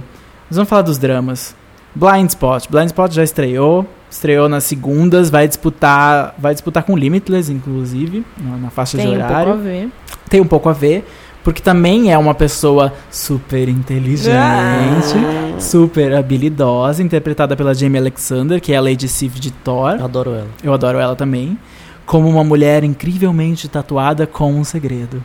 [0.50, 1.56] Nós vamos falar dos dramas.
[1.96, 2.68] Blind Spot.
[2.70, 3.86] Blind Spot já estreou.
[4.10, 5.30] Estreou nas segundas.
[5.30, 6.36] Vai disputar.
[6.38, 8.26] Vai disputar com Limitless, inclusive.
[8.62, 9.54] Na, faixa Tem de um pouco horário.
[9.54, 9.90] a ver.
[10.30, 11.06] Tem um pouco a ver.
[11.44, 14.34] Porque também é uma pessoa super inteligente.
[14.34, 15.60] Ah.
[15.60, 17.04] Super habilidosa.
[17.04, 19.98] Interpretada pela Jamie Alexander, que é a Lady Sif de Thor.
[20.00, 20.48] Eu adoro ela.
[20.64, 21.58] Eu adoro ela também.
[22.06, 25.24] Como uma mulher incrivelmente tatuada com um segredo.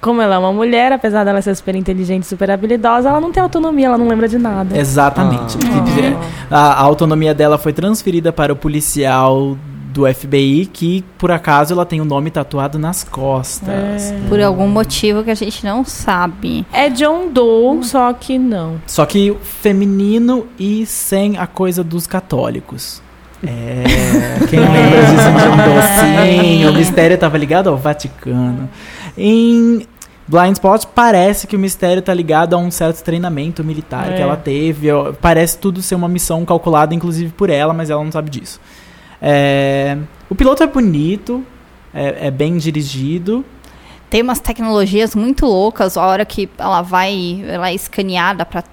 [0.00, 3.42] Como ela é uma mulher, apesar dela ser super inteligente, super habilidosa, ela não tem
[3.42, 4.78] autonomia, ela não lembra de nada.
[4.78, 5.58] Exatamente.
[6.50, 6.56] Ah.
[6.56, 9.56] A, a autonomia dela foi transferida para o policial
[9.90, 14.12] do FBI, que por acaso ela tem o nome tatuado nas costas.
[14.28, 16.66] por algum motivo que a gente não sabe.
[16.72, 18.80] É John Doe, só que não.
[18.86, 23.02] Só que feminino e sem a coisa dos católicos.
[23.42, 23.84] É,
[24.50, 26.70] quem lembra disso de um docinho?
[26.70, 28.68] O mistério estava ligado ao Vaticano.
[29.16, 29.86] Em
[30.26, 34.16] Blind Spot parece que o mistério tá ligado a um certo treinamento militar É.
[34.16, 34.88] que ela teve.
[35.20, 38.60] Parece tudo ser uma missão calculada, inclusive por ela, mas ela não sabe disso.
[39.20, 39.96] É,
[40.28, 41.44] o piloto é bonito,
[41.92, 43.44] é, é bem dirigido.
[44.10, 48.64] Tem umas tecnologias muito loucas, a hora que ela vai, ela é escaneada para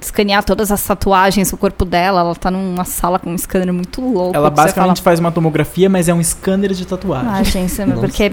[0.00, 4.00] escanear todas as tatuagens do corpo dela, ela tá numa sala com um scanner muito
[4.00, 4.36] louco.
[4.36, 7.26] Ela basicamente faz uma tomografia, mas é um scanner de tatuagem.
[7.26, 8.32] fala, ah, gente, porque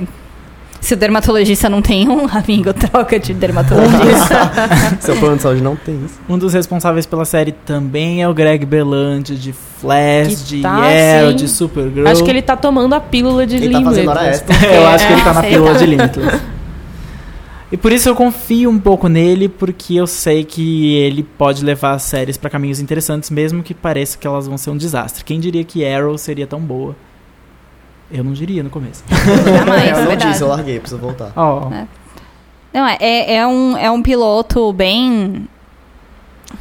[0.82, 4.52] se o dermatologista não tem um amigo, troca de dermatologista.
[5.02, 6.20] Seu plano de saúde não tem isso.
[6.28, 10.70] Um dos responsáveis pela série também é o Greg Berlanti, de Flash, Que de tá,
[10.72, 11.36] Arrow, sim.
[11.36, 12.08] de Supergirl.
[12.08, 14.56] Acho que ele tá tomando a pílula de Ele tá fazendo hora Limitless, extra.
[14.60, 16.42] porque- Eu acho que ele tá na pílula de Limitless.
[17.72, 21.92] E por isso eu confio um pouco nele, porque eu sei que ele pode levar
[21.92, 25.24] as séries pra caminhos interessantes, mesmo que pareça que elas vão ser um desastre.
[25.24, 26.96] Quem diria que Arrow seria tão boa?
[28.12, 29.04] Eu não diria no começo.
[29.10, 30.32] Jamais, eu não verdade.
[30.32, 31.32] disse, eu larguei, preciso voltar.
[31.36, 31.70] Ó,
[32.74, 35.48] Não, é, é, é um, é um piloto bem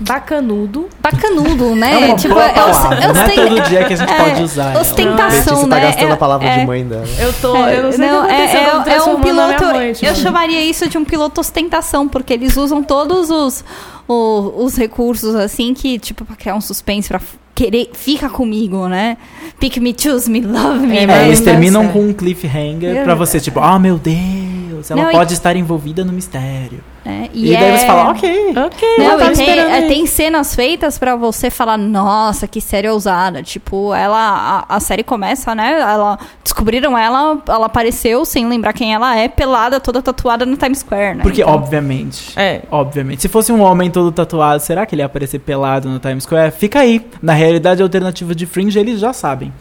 [0.01, 0.89] Bacanudo.
[1.01, 1.93] bacanudo, né?
[2.03, 3.03] é uma tipo, boa é, palavra.
[3.05, 5.77] eu, Não é sei- todo dia que a gente é, pode usar ostentação, Letícia tá
[5.77, 5.81] né?
[5.81, 7.07] gastando É- a palavra é- de mãe dela.
[7.19, 7.57] Eu tô.
[7.57, 9.65] eu não sei o que Não, é, eu é, é um piloto.
[9.65, 10.15] mãe, eu tipo.
[10.17, 13.65] chamaria isso de um piloto ostentação, porque eles usam todos os,
[14.07, 17.21] o- os recursos assim que, tipo, pra criar um suspense, pra
[17.59, 17.91] querer.
[17.93, 19.17] Fica comigo, né?
[19.59, 20.99] Pick me, choose me, love me.
[20.99, 25.13] É, eles terminam com um cliffhanger pra você, tipo, ah, meu Deus, ela Não, e-
[25.13, 26.79] pode estar envolvida no mistério.
[27.09, 28.53] É, E, daí é- você fala, ok.
[28.67, 33.43] Ok, Não, e tem, é, tem cenas feitas pra você falar, nossa, que série ousada.
[33.43, 34.65] Tipo, ela.
[34.69, 35.81] A, a série começa, né?
[35.81, 36.19] Ela.
[36.45, 41.17] Descobriram ela, ela apareceu sem lembrar quem ela é, pelada, toda tatuada no Times Square,
[41.17, 41.23] né?
[41.23, 42.63] Porque, Então, obviamente, É.
[42.71, 46.25] obviamente, se fosse um homem todo tatuado, será que ele ia aparecer pelado no Times
[46.25, 46.51] Square?
[46.53, 47.07] Fica aí.
[47.23, 49.53] Na realidade alternativa de Fringe, eles já sabem.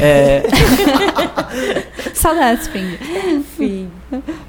[0.00, 0.42] É,
[2.14, 2.98] Saudades, Ping.
[3.32, 3.90] Enfim.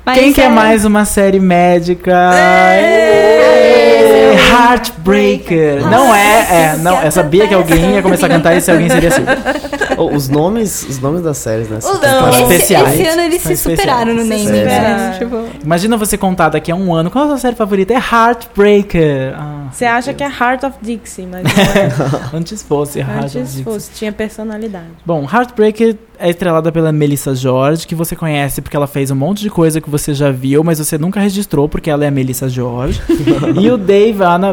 [0.05, 2.31] Mas quem quer é- mais uma série médica?
[2.33, 4.35] É.
[4.57, 5.81] Heartbreaker.
[5.89, 8.89] Não é, é, não, eu sabia que alguém ia começar a cantar e se alguém
[8.89, 9.23] seria assim.
[9.99, 11.77] Oh, os nomes, os nomes das séries, né?
[11.79, 12.99] Os- São São esse, especiais.
[12.99, 14.45] esse ano eles se superaram no especiais.
[14.51, 15.15] naming, né?
[15.17, 17.93] Tipo, Imagina você contar daqui a um ano, qual a sua série favorita?
[17.95, 19.33] É Heartbreaker.
[19.35, 21.91] Ah, Você acha que é Heart of Dixie, mas não é.
[22.37, 23.63] Antes fosse Heart of Antes Dixie.
[23.63, 24.85] fosse, tinha personalidade.
[25.03, 29.41] Bom, Heartbreaker é estrelada pela Melissa George, que você conhece porque ela fez um monte
[29.41, 32.47] de coisa que você já viu, mas você nunca registrou porque ela é a Melissa
[32.49, 33.01] George.
[33.59, 34.46] e o Dave Anna,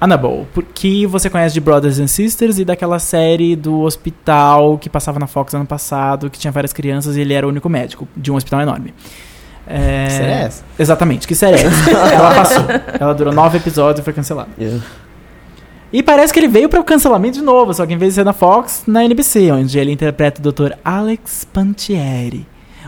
[0.00, 4.88] Annabelle, por- que você conhece de Brothers and Sisters e daquela série do hospital que
[4.88, 8.08] passava na Fox ano passado, que tinha várias crianças e ele era o único médico
[8.16, 8.94] de um hospital enorme.
[9.66, 10.06] É...
[10.06, 10.64] Que série é essa?
[10.78, 11.90] Exatamente, que série é essa?
[12.14, 12.64] ela passou.
[12.98, 14.48] Ela durou nove episódios e foi cancelada.
[14.58, 14.82] Yeah.
[15.92, 18.16] E parece que ele veio para o cancelamento de novo, só que em vez de
[18.16, 20.72] ser na Fox, na NBC, onde ele interpreta o Dr.
[20.84, 22.46] Alex Pantieri,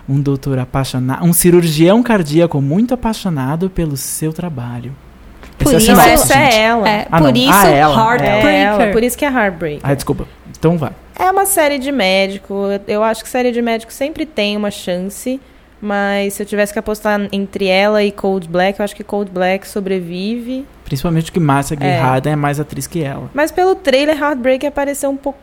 [0.09, 4.94] um doutor apaixonado, um cirurgião cardíaco muito apaixonado pelo seu trabalho.
[5.64, 6.55] Por é isso- essa gente.
[6.55, 6.88] é ela.
[6.88, 7.40] é, Ah, por não.
[7.40, 7.94] isso, Ah, ela.
[8.11, 8.46] Heartbreaker.
[8.48, 9.81] É ela, por isso que é Heartbreak.
[9.83, 10.27] Ah, desculpa.
[10.59, 10.90] Então vai.
[11.18, 12.55] É uma série de médico.
[12.87, 15.40] Eu acho que série de médico sempre tem uma chance.
[15.85, 19.33] Mas se eu tivesse que apostar entre ela e Cold Black, eu acho que Cold
[19.33, 20.64] Black sobrevive.
[20.85, 22.31] Principalmente que Márcia Gay É.
[22.31, 23.29] É mais atriz que ela.
[23.35, 25.40] Mas pelo trailer, Heartbreak pareceu um pouco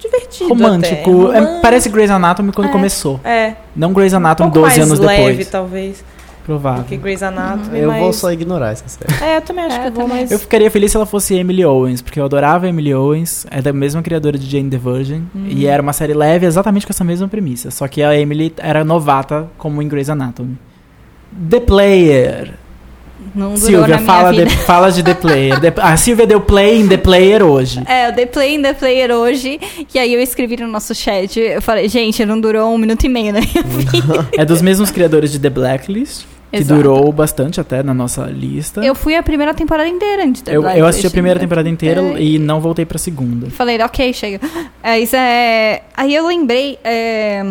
[0.00, 0.48] divertido.
[0.48, 1.28] Romântico.
[1.28, 1.38] até.
[1.38, 2.72] É, parece Grey's Anatomy quando É.
[2.72, 3.20] começou.
[3.24, 3.54] É.
[3.76, 5.48] Não Grey's Um Anatomy pouco 12 mais anos leve, depois.
[5.48, 6.04] talvez,
[6.42, 6.84] do Provável.
[6.84, 7.78] que Grey's Anatomy.
[7.78, 8.00] Eu mas...
[8.02, 9.24] vou só ignorar essa série.
[9.24, 10.30] É, eu também acho É, que eu vou, mas...
[10.30, 13.72] Eu ficaria feliz se ela fosse Emily Owens, porque eu adorava Emily Owens, é da
[13.72, 15.46] mesma criadora de Jane the Virgin, Uhum.
[15.48, 18.84] e era uma série leve exatamente com essa mesma premissa, só que a Emily era
[18.84, 20.58] novata como em Grey's Anatomy.
[21.50, 22.54] The Player.
[23.34, 24.44] Não durou Silvia, na minha fala, vida.
[24.46, 25.60] de- fala de The Player.
[25.60, 27.82] The- a Silvia deu play em The Player hoje.
[27.86, 29.58] É, eu dei play in the player hoje,
[29.94, 33.08] e aí eu escrevi no nosso chat, eu falei, gente, não durou um minuto e
[33.08, 33.40] meio, né?
[34.36, 36.82] É dos mesmos criadores de The Blacklist, que Exato.
[36.82, 38.84] durou bastante até na nossa lista.
[38.84, 40.88] Eu fui a primeira temporada inteira de The Eu, eu Blacklist.
[40.90, 42.22] assisti a primeira temporada inteira É.
[42.22, 43.48] e não voltei pra segunda.
[43.50, 44.40] Falei, ok, chega.
[44.82, 45.82] É, isso é...
[45.96, 47.42] Aí eu lembrei é,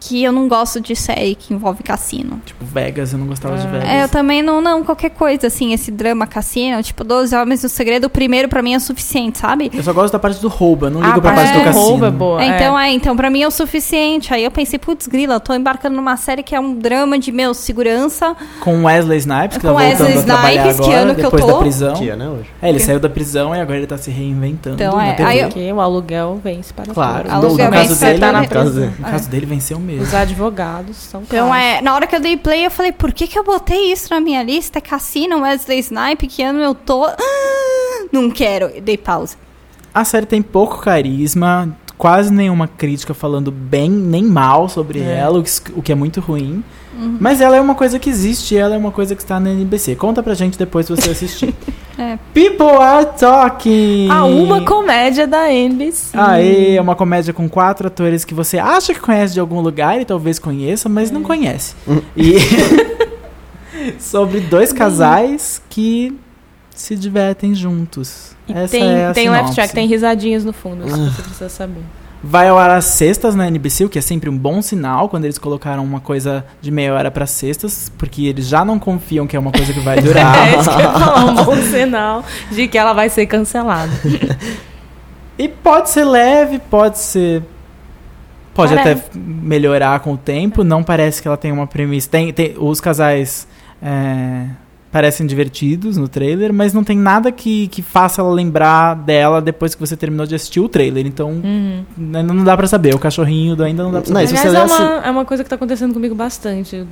[0.00, 2.40] que eu não gosto de série que envolve cassino.
[2.46, 3.70] Tipo, Vegas, eu não gostava de Ah.
[3.70, 3.88] Vegas.
[3.88, 7.68] É, eu também não, não, qualquer coisa, assim, esse drama cassino, tipo, 12 Homens no
[7.68, 9.70] Segredo, o primeiro pra mim é o suficiente, sabe?
[9.74, 11.64] Eu só gosto da parte do roubo, eu não ligo a pra parte parte do
[11.64, 11.84] cassino.
[11.84, 12.42] roubo é boa.
[12.44, 14.32] Então, é, então, pra mim é o suficiente.
[14.32, 17.30] Aí eu pensei, putz, grila, eu tô embarcando numa série que é um drama de,
[17.30, 18.34] meu, segurança.
[18.60, 21.20] Com Wesley Snipes, que Com tá voltando Wesley a trabalhar Snipes, que agora, ano que
[21.20, 21.52] eu depois tô?
[21.52, 22.00] da prisão.
[22.00, 22.50] Né, hoje?
[22.62, 25.48] É, ele saiu da prisão e agora ele tá se reinventando Então, é, aí eu-
[25.48, 28.48] Porque o aluguel vence para Claro, no, Aluguel no caso vence dele, tá na no
[28.48, 28.92] caso dele.
[28.98, 29.89] no caso dele venceu mesmo.
[29.98, 31.64] Os advogados são Então, caros.
[31.64, 34.08] é, na hora que eu dei play, eu falei, por que que eu botei isso
[34.12, 34.78] na minha lista?
[34.78, 37.04] É Cassino, Wesley Snipe, que ano eu tô?
[37.06, 37.16] Ah,
[38.12, 38.70] Não quero.
[38.80, 39.36] Dei pausa.
[39.94, 45.16] A série tem pouco carisma, quase nenhuma crítica falando bem nem mal sobre É.
[45.18, 46.62] ela, o que, o que é muito ruim.
[47.00, 47.16] Uhum.
[47.18, 49.96] Mas ela é uma coisa que existe, ela é uma coisa que está na NBC.
[49.96, 51.54] Conta pra gente depois se você assistir.
[51.98, 52.18] É.
[52.32, 54.08] People are talking!
[54.10, 56.16] Ah, uma comédia da NBC.
[56.16, 60.00] Aê, é uma comédia com quatro atores que você acha que conhece de algum lugar
[60.00, 61.74] e talvez conheça, mas não conhece.
[62.16, 62.36] E
[64.00, 66.18] sobre dois casais que
[66.74, 68.34] se divertem juntos.
[68.48, 69.54] E Essa tem, é a tem sinopse.
[69.54, 71.82] Track, tem risadinhas no fundo, se você precisa saber.
[72.22, 75.24] Vai ao ar às sextas na NBC, o que é sempre um bom sinal quando
[75.24, 79.34] eles colocaram uma coisa de meia hora para sextas, porque eles já não confiam que
[79.34, 80.48] é uma coisa que vai durar.
[80.48, 83.90] É isso que eu falar, um bom sinal de que ela vai ser cancelada.
[85.38, 87.42] E pode ser leve, pode ser.
[88.52, 88.90] Pode Parece.
[89.08, 92.08] até melhorar com o tempo, não parece que ela tem uma premissa.
[92.10, 93.48] Tem, tem- os casais
[93.80, 94.44] é,
[94.92, 99.74] parecem divertidos no trailer, mas não tem nada que, que faça ela lembrar dela depois
[99.74, 101.06] que você terminou de assistir o trailer.
[101.06, 101.84] Então, Uhum.
[101.98, 102.94] ainda não dá pra saber.
[102.94, 104.36] O cachorrinho do ainda não dá pra Não, saber.
[104.36, 106.84] se Aliás, você é lesse- uma, é uma coisa que tá acontecendo comigo bastante.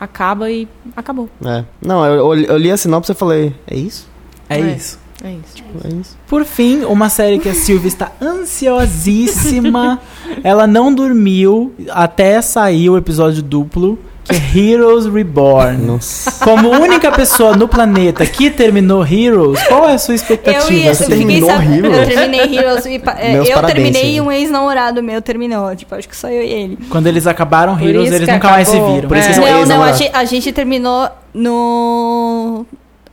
[0.00, 1.28] Acaba e acabou.
[1.44, 1.64] É.
[1.84, 4.08] Não, eu, eu- li a sinopse e falei, é isso?
[4.48, 4.74] É, É.
[4.74, 4.98] isso.
[5.22, 5.64] É isso.
[5.84, 6.16] É isso.
[6.28, 10.00] Por fim, uma série que a Silvia está ansiosíssima.
[10.42, 15.76] ela não dormiu até sair o episódio duplo, que é Heroes Reborn.
[15.86, 16.44] Nossa.
[16.44, 20.64] Como única pessoa no planeta que terminou Heroes, qual é a sua expectativa?
[20.64, 21.50] Eu, ia, eu Você terminou.
[21.50, 21.98] Heroes?
[21.98, 22.86] Eu terminei Heroes.
[22.86, 25.74] E, é, Meus eu parabéns, terminei e um ex-namorado meu terminou.
[25.76, 26.78] Tipo, acho que só eu e ele.
[26.88, 28.94] Quando eles acabaram Por Heroes, eles nunca mais se acabou.
[28.94, 29.08] viram.
[29.08, 29.50] Por isso É.
[29.50, 32.66] Não, não, a gente, a gente terminou no.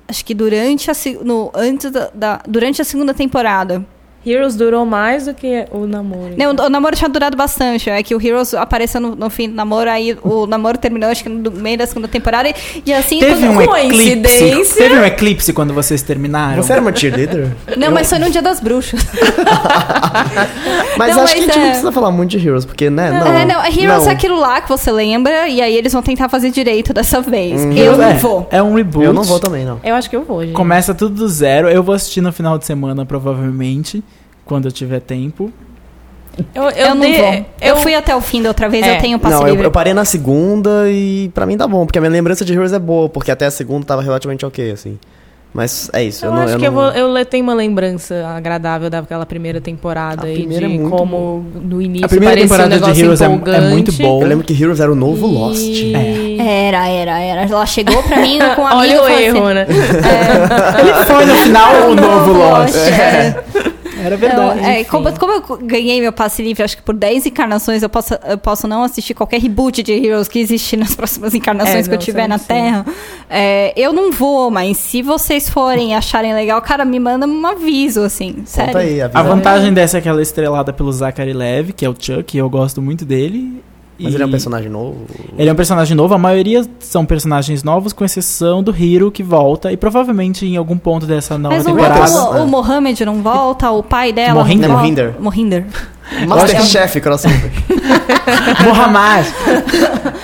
[0.07, 0.93] Acho que durante a,
[1.23, 3.85] no, antes da, da- durante a segunda temporada.
[4.25, 6.35] Heroes durou mais do que o namoro.
[6.37, 7.89] Não, o namoro tinha durado bastante.
[7.89, 11.23] É que o Heroes apareceu no, no fim do namoro, aí o namoro terminou, acho
[11.23, 12.49] que no meio da segunda temporada.
[12.49, 12.53] E,
[12.85, 13.19] e assim.
[13.19, 13.97] Teve um eclipse.
[13.97, 14.75] Coincidência.
[14.75, 16.61] Teve um eclipse quando vocês terminaram?
[16.61, 17.49] Você era uma cheerleader?
[17.77, 18.99] Não, mas foi no dia das bruxas.
[20.97, 22.89] Mas Não, acho que a mas gente não é- precisa falar muito de Heroes, porque,
[22.89, 23.11] né?
[23.11, 23.33] Não.
[23.33, 24.09] é, não, Heroes não.
[24.09, 27.61] é aquilo lá que você lembra, e aí eles vão tentar fazer direito dessa vez.
[27.61, 27.71] Hum.
[27.73, 28.47] eu não é, vou.
[28.51, 29.05] É um reboot.
[29.05, 29.79] Eu não vou também, não.
[29.83, 30.53] Eu acho que eu vou, gente.
[30.53, 31.69] Começa tudo do zero.
[31.69, 34.03] Eu vou assistir no final de semana, provavelmente,
[34.45, 35.51] quando eu tiver tempo.
[36.55, 37.45] Eu, eu, Eu, não dei- vou.
[37.61, 38.95] Eu, fui até o fim da outra vez, É.
[38.97, 39.65] eu tenho passe Não, eu, livre.
[39.67, 42.71] eu parei na segunda e pra mim tá bom, porque a minha lembrança de Heroes
[42.71, 44.97] é boa, porque até a segunda tava relativamente ok, assim.
[45.53, 46.23] Mas é isso.
[46.25, 49.25] Eu, Eu, não, acho eu que eu, não- vou, eu tenho uma lembrança agradável daquela
[49.25, 52.89] primeira temporada A aí primeira de é muito como no início A primeira parecia temporada
[52.89, 54.23] um de Heroes é- é muito boa.
[54.23, 56.39] Eu lembro que Heroes era o novo E- Lost.
[56.39, 57.41] Era, era, era.
[57.41, 59.67] Ela chegou pra mim com a Olha o erro, né?
[59.69, 62.75] Ele foi no final o novo Lost.
[62.77, 63.43] É.
[64.03, 64.61] Era verdade.
[64.61, 67.89] Não, é, como, como eu ganhei meu passe livre, acho que por 10 encarnações eu
[67.89, 71.89] posso, eu posso não assistir qualquer reboot de Heroes que existir nas próximas encarnações É,
[71.89, 72.45] que eu tiver na sim.
[72.47, 72.85] Terra.
[73.29, 77.45] É, eu não vou, mas se vocês forem e acharem legal, cara, me manda um
[77.45, 78.43] aviso, assim.
[78.45, 78.77] Sério.
[78.77, 81.95] Aí, A vantagem dessa é que ela é estrelada pelo Zachary Levi, que é o
[81.97, 83.61] Chuck, e eu gosto muito dele.
[84.01, 84.97] Mas E ele é um personagem novo.
[85.37, 89.21] Ele é um personagem novo, a maioria são personagens novos, com exceção do Hiro, que
[89.23, 92.05] volta, e provavelmente em algum ponto dessa nova Mas não temporada.
[92.05, 94.69] volta o, o Mohamed não volta, o pai dela Mohinder?
[94.69, 94.81] não volta.
[94.83, 95.15] Mohinder.
[95.19, 95.65] Mohinder.
[96.27, 97.51] Masterchef, crossover.
[98.65, 99.33] Mohamed!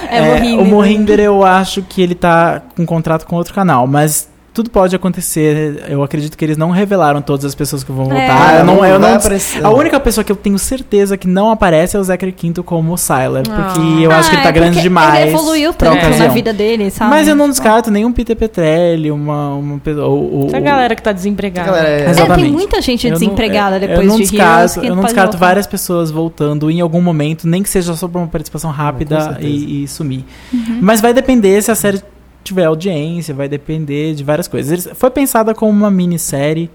[0.09, 0.65] É, É, Mohinder.
[0.65, 4.27] o Mohinder eu acho que ele tá com contrato com outro canal, mas
[4.57, 5.83] tudo pode acontecer.
[5.87, 8.27] Eu acredito que eles não revelaram todas as pessoas que vão É.
[8.27, 8.55] voltar.
[8.59, 9.63] eu não, eu vai não, aparecer.
[9.63, 12.97] a única pessoa que eu tenho certeza que não aparece é o Zachary Quinto como
[12.97, 15.21] Sylar, porque eu acho que ele Ah, tá é grande demais.
[15.21, 17.11] Ele evoluiu pra tanto na vida dele, sabe?
[17.11, 20.07] Mas eu não descarto nenhum Peter Petrelli, uma, uma pessoa.
[20.07, 21.67] ou- ou- Essa galera que tá desempregada.
[21.71, 22.41] Galera, é- É, Exatamente.
[22.45, 24.89] tem muita gente Eu desempregada eu- depois eu não de descarto, Heroes.
[24.89, 25.45] Eu não descarto voltar.
[25.47, 29.83] várias pessoas voltando em algum momento, nem que seja só por uma participação rápida e,
[29.83, 30.25] e sumir.
[30.51, 30.79] Uhum.
[30.81, 32.01] Mas vai depender se a série
[32.47, 34.71] tiver audiência, vai depender de várias coisas.
[34.71, 36.69] Eles- Foi pensada como uma minissérie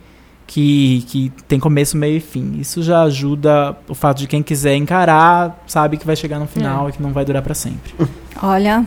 [0.46, 2.56] que, que tem começo, meio e fim.
[2.60, 6.88] Isso já ajuda o fato de quem quiser encarar, sabe que vai chegar no final
[6.88, 7.92] e que não vai durar pra sempre.
[8.42, 8.84] Olha.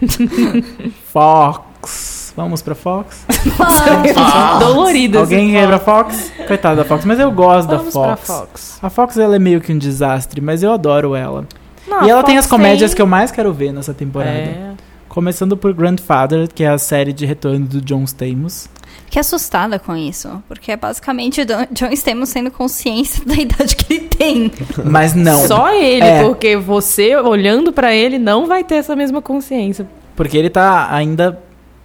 [1.12, 2.32] Fox.
[2.36, 3.24] Vamos pra Fox?
[4.58, 5.20] Doloridas.
[5.22, 6.32] Alguém quer ir pra Fox?
[6.46, 8.26] Coitada da Fox, mas eu gosto Vamos da pra Fox.
[8.26, 8.78] Fox.
[8.82, 11.46] A Fox ela é meio que um desastre, mas eu adoro ela.
[11.86, 14.30] Não, e ela tem Fox as comédias que eu mais quero ver nessa temporada.
[14.36, 14.72] É.
[15.14, 18.68] Começando por Grandfather, que é a série de retorno do John Stamos.
[19.04, 20.42] Fiquei assustada com isso.
[20.48, 24.50] Porque é basicamente John Stamos sendo consciência da idade que ele tem.
[24.84, 25.46] Mas não.
[25.46, 26.24] Só ele, É.
[26.24, 29.86] porque você, olhando pra ele, não vai ter essa mesma consciência.
[30.16, 31.38] Porque ele tá ainda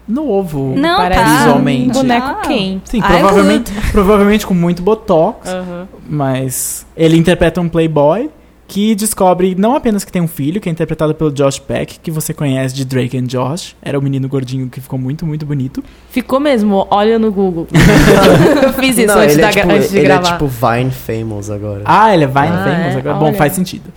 [0.08, 0.74] novo.
[0.76, 1.38] Não, Parece tá.
[1.38, 1.90] visualmente.
[1.90, 2.42] um boneco Ah.
[2.48, 2.82] quem?
[2.84, 5.48] Sim, provavelmente, provavelmente com muito botox.
[5.48, 5.88] Aham.
[6.10, 8.28] Mas ele interpreta um playboy
[8.70, 12.12] que descobre não apenas que tem um filho, que é interpretado pelo Josh Peck, que
[12.12, 13.76] você conhece de Drake and Josh.
[13.82, 15.84] Era o menino gordinho que ficou muito, muito bonito.
[16.12, 17.68] Ficou mesmo, olha no Google.
[18.64, 20.32] eu fiz isso Não, antes, ele, da é tipo, antes de ele é gravar.
[20.34, 21.82] tipo Vine Famous agora.
[21.84, 22.98] Ah, ele é Vine Ah, Famous é?
[23.00, 23.16] agora?
[23.18, 23.34] Bom, Olha.
[23.36, 23.92] faz sentido.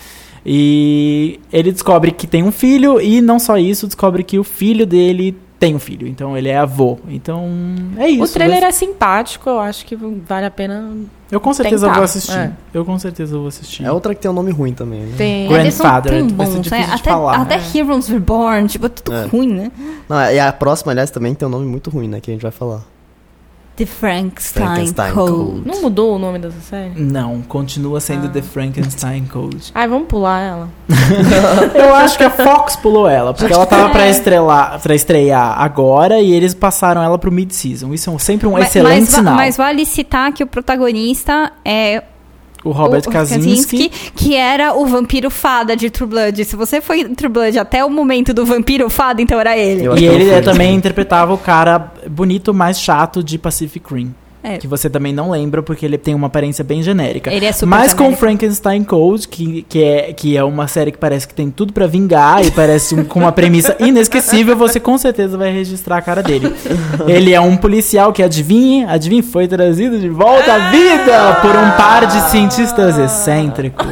[0.44, 4.84] E ele descobre que tem um filho e não só isso, descobre que o filho
[4.86, 6.08] dele tem um filho.
[6.08, 6.98] Então ele é avô.
[7.08, 7.48] Então
[7.96, 8.24] é isso.
[8.24, 10.90] o trailer é simpático, eu acho que vale a pena.
[11.30, 12.36] Eu com certeza tentar, vou assistir.
[12.36, 12.50] é.
[12.74, 13.84] Eu com certeza vou assistir.
[13.84, 15.14] É outra que tem um nome ruim também, né?
[15.16, 15.46] Tem.
[15.48, 16.60] Grandfather, ser bons, né?
[16.62, 17.36] de Até, falar.
[17.42, 19.26] até Heroes Reborn, tipo, é tudo É.
[19.26, 19.70] ruim, né?
[20.08, 22.20] Não, e a próxima, aliás, também tem um nome muito ruim, né?
[22.20, 22.82] Que a gente vai falar.
[23.84, 25.32] The Frankenstein, Frankenstein Code.
[25.32, 25.62] Code.
[25.66, 26.92] Não mudou o nome dessa série?
[27.00, 28.30] Não, continua sendo Ah.
[28.30, 29.72] The Frankenstein Code.
[29.74, 30.68] Ai, vamos pular ela.
[31.74, 36.20] Eu acho que a Fox pulou ela, porque ela tava pra, estrelar, pra estrear agora
[36.20, 37.92] e eles passaram ela pro mid-season.
[37.92, 39.34] Isso é sempre um Ma- excelente mas, sinal.
[39.34, 42.02] mas vale citar que o protagonista é
[42.64, 43.90] O Robert o- o Kaczynski.
[44.14, 46.44] que era o vampiro fada de True Blood.
[46.44, 49.88] Se você foi em True Blood até o momento do vampiro fada, então era ele.
[50.00, 54.14] E ele também interpretava o cara bonito, mais chato de Pacific Rim.
[54.42, 54.58] É.
[54.58, 57.32] Que você também não lembra, porque ele tem uma aparência bem genérica.
[57.32, 58.20] Ele é super Mas com genérico.
[58.20, 61.86] Frankenstein Code, que, que, é, que é uma série que parece que tem tudo pra
[61.86, 66.22] vingar e parece um- com uma premissa inesquecível, você com certeza vai registrar a cara
[66.22, 66.52] dele.
[67.06, 71.70] Ele é um policial que, adivinhe, adivinhe, foi trazido de volta à vida por um
[71.76, 73.86] par de cientistas excêntricos.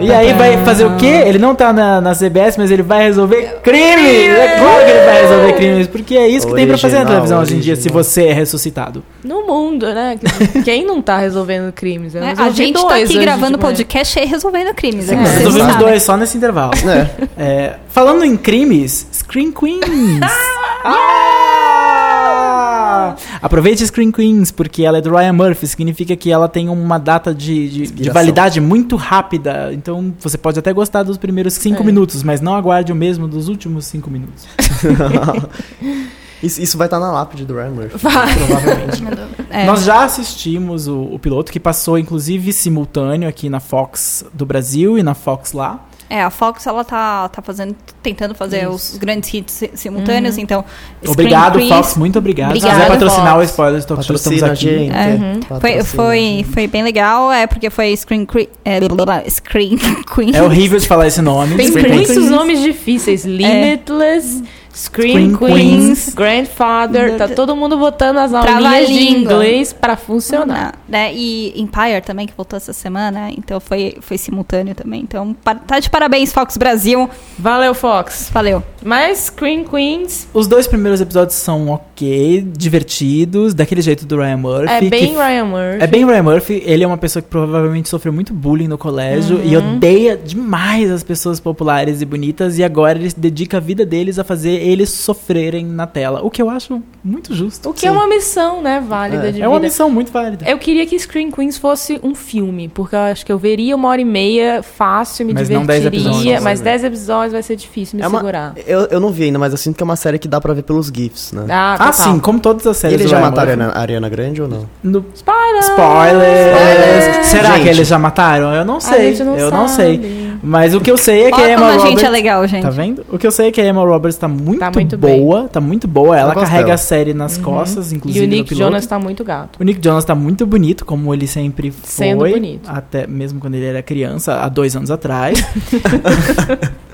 [0.00, 1.06] E aí vai fazer o quê?
[1.24, 4.28] Ele não tá na, na CBS, mas ele vai resolver crimes!
[4.36, 7.00] É claro que ele vai resolver crimes, porque é isso que tem pra fazer na
[7.02, 8.04] Original, televisão hoje em dia, se original.
[8.04, 9.02] você é ressuscitado.
[9.40, 10.18] No mundo, né?
[10.64, 12.14] Quem não tá resolvendo crimes?
[12.14, 12.30] Né?
[12.30, 15.06] resolvi A gente tá dois aqui hoje gravando podcast e resolvendo crimes.
[15.06, 15.86] Sim, é, resolvemos sabem.
[15.88, 16.72] dois só nesse intervalo.
[16.88, 17.10] É.
[17.36, 20.20] É, falando em crimes, Screen Queens!
[20.88, 23.16] Ah!
[23.42, 27.34] Aproveite Screen Queens, porque ela é do Ryan Murphy, significa que ela tem uma data
[27.34, 29.70] de, de, de validade muito rápida.
[29.72, 31.86] Então você pode até gostar dos primeiros cinco É.
[31.86, 34.46] minutos, mas não aguarde o mesmo dos últimos cinco minutos.
[36.42, 37.98] Isso, isso vai estar na lápide do Ryan Murphy.
[37.98, 39.02] Provavelmente.
[39.48, 39.64] É.
[39.64, 44.98] Nós já assistimos o, o piloto, que passou inclusive simultâneo aqui na Fox do Brasil
[44.98, 45.86] e na Fox lá.
[46.10, 50.62] É, a Fox ela tá, tá fazendo, tentando fazer os grandes hits si- simultâneos, então.
[50.98, 52.50] Screen Obrigado, Fox, muito obrigado.
[52.52, 53.40] Se Obrigada, quiser patrocinar Fox.
[53.40, 54.56] o Spoilers Talk Show, estamos aqui.
[54.68, 54.94] gente.
[54.94, 55.60] É.
[55.60, 59.78] Foi, foi, foi bem legal, é porque foi Screen, Cre- é, blá, blá, blá, Screen
[60.14, 60.34] Queen.
[60.34, 61.56] É horrível de falar esse nome.
[61.56, 63.24] Tem Screen muitos nomes difíceis.
[63.24, 64.42] Limitless,
[64.76, 67.16] Screen, Screen Queens, Grandfather.
[67.16, 70.74] Tá todo mundo botando as aulinhas de inglês pra funcionar.
[70.86, 71.14] Né?
[71.14, 75.00] E Empire também, que voltou essa semana, então foi, foi simultâneo também.
[75.00, 75.34] Então,
[75.66, 77.08] tá de parabéns, Fox Brasil.
[77.38, 78.28] Valeu, Fox.
[78.30, 78.62] Valeu.
[78.86, 84.68] Mas Screen Queens Os dois primeiros episódios são ok, divertidos, daquele jeito do Ryan Murphy.
[84.72, 85.82] é que bem f- Ryan Murphy.
[85.82, 89.40] É bem Ryan Murphy, ele é uma pessoa que provavelmente sofreu muito bullying no colégio
[89.44, 89.76] e Uhum.
[89.76, 94.24] odeia demais as pessoas populares e bonitas e agora ele dedica a vida deles a
[94.24, 97.70] fazer eles sofrerem na tela, o que eu acho muito justo.
[97.70, 99.32] O que é uma missão, né, válida É.
[99.32, 99.66] de É uma vida.
[99.68, 100.48] missão muito válida.
[100.48, 103.88] Eu queria que Screen Queens fosse um filme, porque eu acho que eu veria uma
[103.88, 106.64] hora e meia fácil, me Mas não dez divertiria, episódios, mas né?
[106.64, 108.54] 10 episódios vai ser difícil me É uma- segurar.
[108.66, 110.52] Eu, eu não vi ainda, mas eu sinto que é uma série que dá pra
[110.54, 111.44] ver pelos GIFs, né?
[111.48, 111.92] Ah, Ah, total.
[112.14, 113.52] sim, como todas as E séries eles já mataram a.
[113.52, 114.66] Ariana, a Ariana Grande ou não?
[114.82, 115.60] No- Spoiler!
[115.62, 117.26] Spoilers!
[117.26, 117.62] Será Gente.
[117.62, 118.52] que eles já mataram?
[118.54, 119.10] Eu não A sei.
[119.14, 119.98] gente não eu não sabe.
[120.00, 120.26] sei.
[120.42, 121.90] Mas o que eu sei é que a Olha Emma como a Roberts.
[121.90, 122.62] gente é legal, gente.
[122.62, 123.04] Tá vendo?
[123.10, 125.18] O que eu sei é que a Emma Roberts tá muito, Tá muito bem.
[125.20, 125.48] boa.
[125.48, 126.16] Tá muito boa.
[126.16, 126.74] Ela Eu carrega dela.
[126.74, 128.24] a série nas costas, E inclusive.
[128.24, 128.54] o no Nick.
[128.54, 129.58] Jonas tá muito gato.
[129.58, 131.80] O Nick Jonas tá muito bonito, como ele sempre foi.
[131.84, 132.68] Sendo bonito.
[132.70, 135.42] Até mesmo quando ele era criança, há dois anos atrás.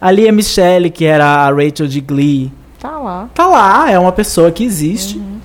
[0.00, 3.28] Ali a Michelle, que era a Rachel de Glee, Tá lá.
[3.34, 5.18] tá lá, é uma pessoa que existe.
[5.18, 5.38] Uhum.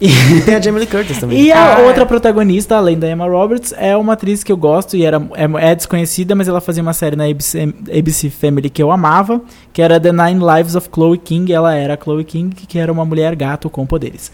[0.00, 0.08] E
[0.44, 1.40] tem a Jamie Lee Curtis também.
[1.40, 1.86] E a Ah, é.
[1.86, 5.70] outra protagonista, além da Emma Roberts, é uma atriz que eu gosto e era, é,
[5.70, 9.40] é desconhecida, mas ela fazia uma série na ABC, ABC Family que eu amava,
[9.72, 11.52] que era The Nine Lives of Chloe King.
[11.52, 14.32] Ela era a Chloe King, que era uma mulher gato com poderes.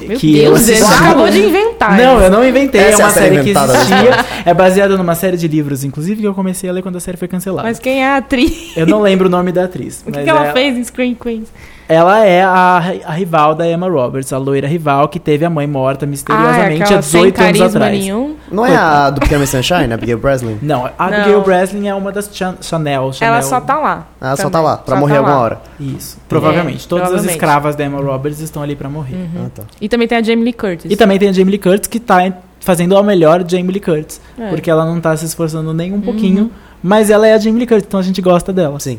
[0.00, 1.96] Meu que eu Deus, assisti- você acabou de inventar.
[1.96, 2.24] Não, isso.
[2.24, 4.24] eu não inventei, Essa é é uma a série série que da existia.
[4.44, 7.16] É baseada numa série de livros, inclusive, que eu comecei a ler quando a série
[7.16, 7.68] foi cancelada.
[7.68, 8.76] Mas quem é a atriz?
[8.76, 10.02] Eu não lembro o nome da atriz.
[10.06, 11.48] O que, mas que ela é- fez em Screen Queens?
[11.92, 15.66] Ela é a, a rival da Emma Roberts, a loira rival que teve a mãe
[15.66, 17.98] morta Ah, misteriosamente há aquela sem 18 anos carisma atrás.
[18.00, 18.36] nenhum.
[18.50, 20.58] Não é a do Pequeno Miss Sunshine, a Abigail Breslin?
[20.62, 21.16] Não, a Não.
[21.18, 23.34] Abigail Breslin é uma das Chan- Chanel, Chanel.
[23.34, 24.06] Ela só tá lá.
[24.20, 24.52] Ah, só Também.
[24.52, 25.42] tá lá, pra Só morrer tá alguma lá.
[25.42, 25.60] hora.
[25.78, 26.86] Isso, provavelmente.
[26.88, 27.28] Todas provavelmente.
[27.28, 29.14] as escravas da Emma Roberts estão ali pra morrer.
[29.14, 29.46] Uhum.
[29.46, 29.62] Ah, tá.
[29.80, 30.90] E também tem a Jamie Lee Curtis.
[30.90, 34.20] E também tem a Jamie Lee Curtis, que tá fazendo a melhor Jamie Lee Curtis.
[34.38, 34.48] É.
[34.48, 36.00] Porque ela não tá se esforçando nem um Uhum.
[36.00, 36.50] pouquinho,
[36.82, 38.78] mas ela é a Jamie Lee Curtis, então a gente gosta dela.
[38.80, 38.98] Sim.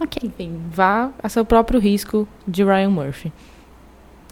[0.00, 0.22] Ok.
[0.24, 3.32] Enfim, vá a seu próprio risco de Ryan Murphy.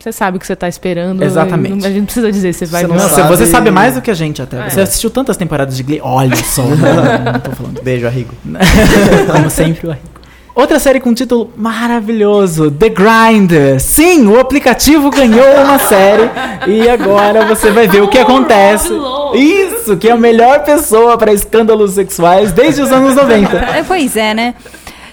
[0.01, 1.23] Você sabe o que você tá esperando.
[1.25, 1.71] Exatamente.
[1.75, 4.01] não- A gente não precisa dizer, você vai Você Não, sabe- você sabe mais do
[4.01, 4.59] que a gente até.
[4.61, 4.71] É.
[4.71, 6.01] Você assistiu tantas temporadas de Glee.
[6.03, 6.69] Olha só, não,
[7.33, 7.81] não tô falando.
[7.83, 8.33] Beijo, Arrigo.
[9.33, 10.07] Como sempre, o Arrigo.
[10.55, 13.79] Outra série com um título maravilhoso, The Grinder.
[13.81, 16.29] Sim, o aplicativo ganhou uma série
[16.67, 18.89] e agora você vai ver o que acontece.
[19.35, 23.57] Isso, que é a melhor pessoa para escândalos sexuais desde os anos 90.
[23.57, 24.55] É, pois é, né?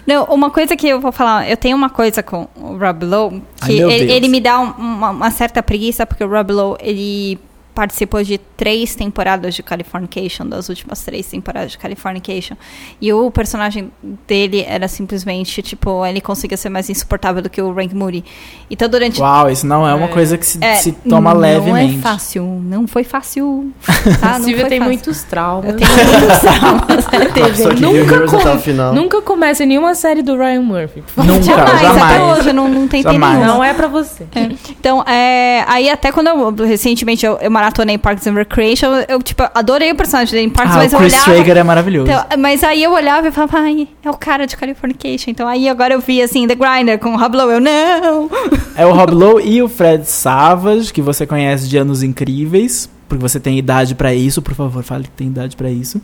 [0.05, 3.41] Não, uma coisa que eu vou falar, eu tenho uma coisa com o Rob Lowe,
[3.61, 6.51] Ai, que meu ele, ele me dá um- uma, uma certa preguiça, porque o Rob
[6.53, 7.39] Lowe, ele
[7.75, 12.55] participou de três temporadas de Californication, das últimas três temporadas de Californication,
[13.01, 13.91] e o personagem
[14.27, 18.23] dele era simplesmente, tipo, ele conseguia ser mais insuportável do que o Rank Moody.
[18.71, 19.21] Então, durante...
[19.21, 21.97] Uau, isso não é uma coisa que se, É, se toma não levemente.
[21.99, 23.71] é fácil, não foi fácil.
[24.21, 24.37] Tá?
[24.39, 24.93] Não Silvia foi tem fácil.
[24.93, 25.71] muitos traumas.
[25.71, 27.75] Eu tenho muitos traumas.
[27.79, 28.93] Viu Nunca até com- o final.
[28.93, 31.03] Nunca comece nenhuma série do Ryan Murphy.
[31.17, 32.03] Nunca, Jamais, jamais.
[32.03, 33.33] até hoje não, não tentei Jamais.
[33.39, 33.53] nenhuma.
[33.53, 34.25] Não é pra você.
[34.69, 39.21] Então, é, aí até quando eu, recentemente eu, eu maratonei Parks and Recreation, eu, eu,
[39.21, 41.31] tipo, adorei o personagem dele em Parks, Ah, mas o eu Chris olhava...
[41.31, 42.11] Traeger é maravilhoso.
[42.11, 45.31] Então, mas aí eu olhava e falava, ai, é o cara de Californication.
[45.31, 47.53] Então aí agora eu vi, assim, The Grinder com o Rob Lowe.
[47.53, 48.29] Eu, não!
[48.75, 53.21] É o Rob Lowe e o Fred Savage, que você conhece de Anos Incríveis, porque
[53.21, 54.41] você tem idade pra isso.
[54.41, 56.01] Por favor, fale que tem idade pra isso.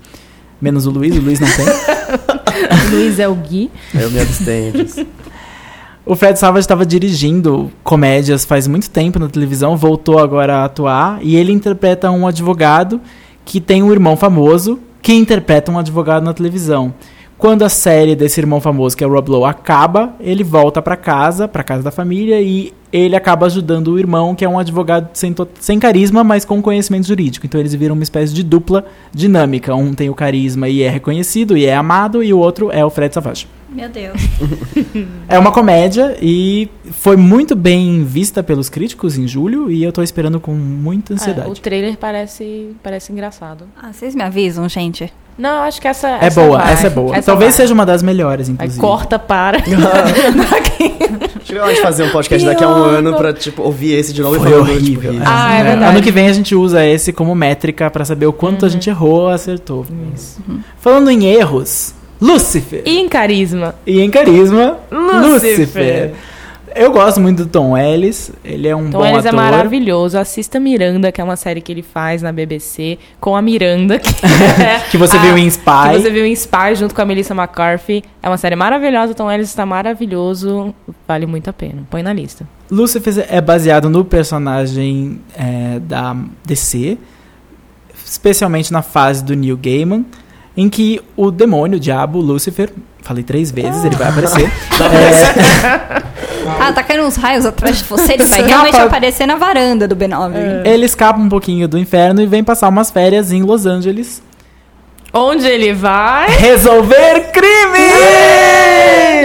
[0.59, 1.65] Menos o Luiz, o Luiz não tem.
[2.91, 3.71] Luiz é o Gui.
[3.93, 5.05] Eu me abstenho disso.
[6.03, 11.19] O Fred Savage estava dirigindo comédias faz muito tempo na televisão, voltou agora a atuar
[11.21, 12.99] e ele interpreta um advogado
[13.45, 16.91] que tem um irmão famoso que interpreta um advogado na televisão.
[17.41, 20.95] Quando a série desse irmão famoso, que é o Rob Lowe, acaba, ele volta para
[20.95, 25.09] casa, para casa da família e ele acaba ajudando o irmão, que é um advogado
[25.13, 27.43] sem, sem carisma, mas com conhecimento jurídico.
[27.47, 29.73] Então eles viram uma espécie de dupla dinâmica.
[29.73, 32.91] Um tem o carisma e é reconhecido e é amado, e o outro é o
[32.91, 33.47] Fred Savage.
[33.71, 34.21] Meu Deus.
[35.27, 40.03] É uma comédia e foi muito bem vista pelos críticos em julho e eu tô
[40.03, 41.61] esperando com muita É, o ansiedade.
[41.61, 43.65] trailer parece, parece engraçado.
[43.81, 45.11] Ah, vocês me avisam, gente.
[45.41, 46.07] Não, eu acho que essa.
[46.07, 46.73] é essa boa, vai.
[46.73, 47.15] essa é boa.
[47.15, 47.57] Essa Talvez vai.
[47.63, 48.79] seja uma das melhores, Aí inclusive.
[48.79, 49.57] corta para.
[49.57, 54.13] Acho que a gente fazer um podcast daqui a um ano pra, tipo, ouvir esse
[54.13, 55.11] de novo Foi e falar horrível.
[55.13, 55.95] Tipo, Ah, é É, verdade.
[55.95, 58.89] Ano que vem a gente usa esse como métrica pra saber o quanto a gente
[58.89, 59.85] errou ou acertou.
[60.77, 62.83] Falando em erros, Lúcifer.
[62.85, 63.73] E em carisma?
[63.85, 65.59] E em carisma, Lúcifer.
[65.59, 66.11] Lúcifer.
[66.75, 69.39] Eu gosto muito do Tom Ellis, ele é um Então bom eles é ator.
[69.39, 70.17] maravilhoso.
[70.17, 74.09] Assista Miranda, que é uma série que ele faz na BBC, com a Miranda, que,
[74.25, 75.63] é Que você a- viu em Spy.
[75.93, 78.03] Que você viu em Spy junto com a Melissa McCarthy.
[78.23, 80.73] É uma série maravilhosa, Tom Ellis está maravilhoso.
[81.07, 81.83] Vale muito a pena.
[81.89, 82.47] Põe na lista.
[82.69, 86.15] Lucifer é baseado no personagem é, da
[86.45, 86.97] DC,
[88.05, 90.05] especialmente na fase do Neil Gaiman,
[90.55, 92.69] em que o demônio, o diabo, Lucifer,
[93.01, 94.45] falei três vezes, ele vai aparecer.
[94.79, 96.20] é,
[96.59, 98.13] Ah, tá caindo uns raios atrás de você.
[98.13, 100.65] Ele vai realmente aparecer na varanda do B9.
[100.65, 104.21] ele escapa um pouquinho do inferno e vem passar umas férias em Los Angeles.
[105.13, 106.29] Onde ele vai?
[106.29, 107.93] Resolver crimes!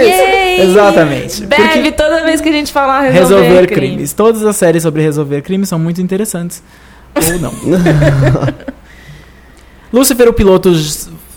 [0.01, 0.61] Yay!
[0.61, 1.47] Exatamente.
[1.47, 3.87] Porque toda vez que a gente falar resolver, resolver crime.
[3.93, 4.13] crimes.
[4.13, 6.61] Todas as séries sobre resolver crimes são muito interessantes.
[7.15, 7.53] Ou não.
[9.93, 10.71] Lúcifer, o piloto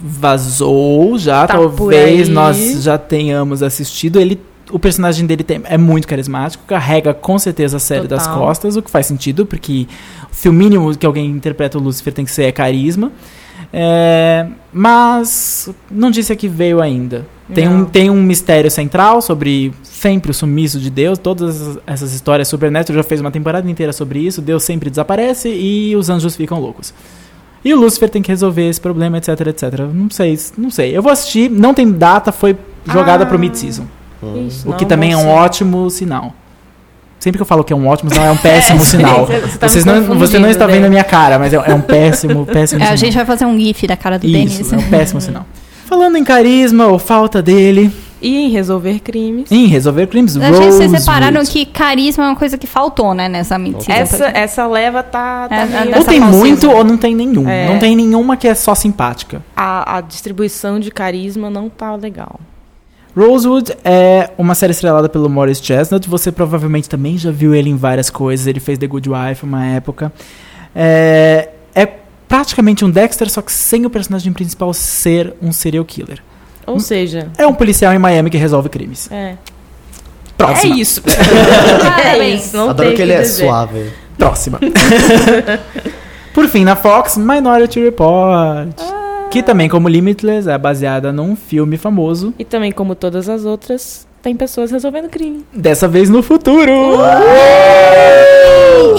[0.01, 1.47] vazou já.
[1.47, 4.21] Tá talvez nós já tenhamos assistido.
[4.21, 4.41] Ele,
[4.73, 8.39] o personagem dele tem- é muito carismático, carrega com certeza a série das Total.
[8.41, 9.87] costas, o que faz sentido, porque
[10.31, 13.11] se o mínimo que alguém interpreta o Lúcifer tem que ser é carisma.
[13.73, 17.27] É, mas não disse a que veio ainda.
[17.55, 21.19] Tem um, tem um mistério central sobre sempre o sumiço de Deus.
[21.19, 24.41] Todas essas- histórias Supernatural já fez uma temporada inteira sobre isso.
[24.41, 26.95] Deus sempre desaparece e os anjos ficam loucos.
[27.65, 29.65] E o Lúcifer tem que resolver esse problema, etc, etc.
[29.93, 30.97] Não sei, não sei.
[30.97, 32.57] Eu vou assistir, não tem data, foi
[32.87, 33.27] jogada Ah.
[33.27, 33.85] pro mid-season.
[34.23, 36.35] Ixi, O não, que também é um ótimo sinal.
[37.19, 39.27] Sempre que eu falo que é um ótimo sinal, é um péssimo É, sinal.
[39.27, 40.87] você- você tá Vocês não, você não confundindo, está vendo né?
[40.87, 42.93] a minha cara, mas é, é um péssimo, péssimo É, sinal.
[42.93, 44.73] a gente vai fazer um gif da cara do Isso, Denis.
[44.73, 45.45] é um péssimo sinal.
[45.87, 47.91] Falando em carisma ou falta dele,
[48.23, 49.51] E em resolver crimes.
[49.51, 53.29] em resolver crimes, A gente, vocês separaram que carisma é uma coisa que faltou, né,
[53.29, 53.93] nessa mentira.
[53.99, 56.39] Essa, essa leva tá, tá É, meio- Ou tem falsismo.
[56.47, 57.47] muito ou não tem nenhum.
[57.49, 57.67] É.
[57.69, 59.43] Não tem nenhuma que é só simpática.
[59.57, 62.39] a, a distribuição de carisma não tá legal.
[63.17, 66.09] Rosewood é uma série estrelada pelo Morris Chestnut.
[66.09, 68.47] Você provavelmente também já viu ele em várias coisas.
[68.47, 70.13] Ele fez The Good Wife uma época.
[70.75, 71.87] É, é
[72.29, 76.23] praticamente um Dexter, só que sem o personagem principal ser um serial killer.
[76.67, 79.09] Ou seja, É um policial em Miami que resolve crimes.
[79.11, 79.35] é.
[80.39, 80.75] Próxima.
[80.75, 81.03] É isso.
[81.85, 82.53] Parabéns.
[82.55, 83.45] Não Adoro que ele é dizer.
[83.45, 83.91] suave.
[84.17, 84.59] Próxima.
[86.33, 88.69] Por fim, na Fox, Minority Report.
[89.31, 92.35] Que também, como Limitless, é baseada num filme famoso.
[92.39, 95.45] E também, como todas as outras, tem pessoas resolvendo crime.
[95.55, 96.73] Dessa vez no futuro.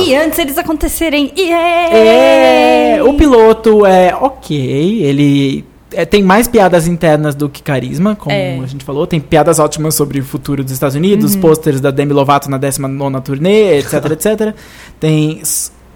[0.06, 1.32] E antes eles acontecerem.
[1.38, 8.16] É, É, o piloto é ok, ele é, tem mais piadas internas do que carisma,
[8.16, 8.58] como É.
[8.58, 9.06] a gente falou.
[9.06, 13.20] Tem piadas ótimas sobre o futuro dos Estados Unidos, pôsteres da Demi Lovato na 19
[13.22, 14.56] turnê, etc, etc.
[15.00, 15.42] Tem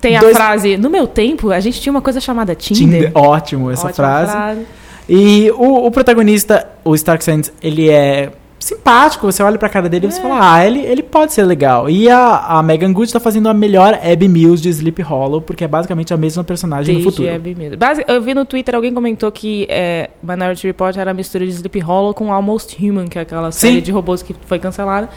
[0.06, 2.84] Tem a Dois- frase, no meu tempo, a gente tinha uma coisa chamada Tinder.
[3.08, 3.12] Tinder.
[3.16, 4.62] Ótimo essa Ótima frase.
[5.10, 8.32] E o, o protagonista, o Stark Sands, ele é
[8.66, 9.26] simpático.
[9.32, 10.11] Você olha pra cara dele e É.
[10.11, 11.89] você fala, ah, ele, ele pode ser legal.
[11.89, 15.63] E a, a Megan Good tá fazendo a melhor Abby Mills de Sleep Hollow, porque
[15.63, 17.36] é basicamente a mesma personagem no Desde futuro.
[17.36, 17.78] Abby mesmo.
[17.78, 21.51] Basi- Eu vi no Twitter, alguém comentou que é, Minority Report era a mistura de
[21.51, 23.82] Sleep Hollow com Almost Human, que é aquela série Sim.
[23.82, 25.09] de robôs que foi cancelada.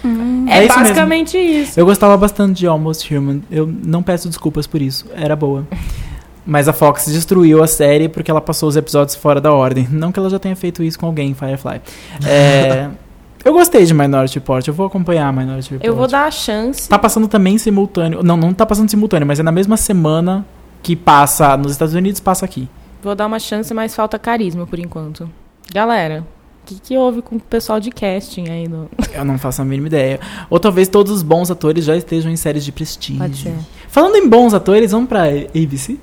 [0.49, 1.79] É É, isso basicamente isso.
[1.81, 3.41] Eu gostava bastante de Almost Human.
[3.51, 5.07] Eu não peço desculpas por isso.
[5.17, 5.67] Era boa.
[6.51, 9.87] Mas a Fox destruiu a série porque ela passou os episódios fora da ordem.
[9.91, 11.81] Não que ela já tenha feito isso com alguém em Firefly.
[12.27, 12.89] É,
[13.49, 14.69] eu gostei de Minority Report.
[14.69, 15.87] Eu vou acompanhar Minority Report.
[15.87, 16.87] Eu vou dar a chance.
[16.87, 18.23] Tá passando também simultâneo.
[18.23, 20.47] Não, não tá passando simultâneo, mas é na mesma semana
[20.83, 22.69] que passa nos Estados Unidos passa aqui.
[23.03, 25.31] Vou dar uma chance, mas falta carisma por enquanto.
[25.73, 26.27] Galera,
[26.63, 28.69] o que, que houve com o pessoal de casting aí?
[28.69, 28.91] No...
[29.15, 30.21] Eu não faço a mínima ideia.
[30.51, 33.23] Ou talvez todos os bons atores já estejam em séries de prestígio.
[33.23, 33.55] Pode ser.
[33.89, 35.97] Falando em bons atores, vamos pra ABC?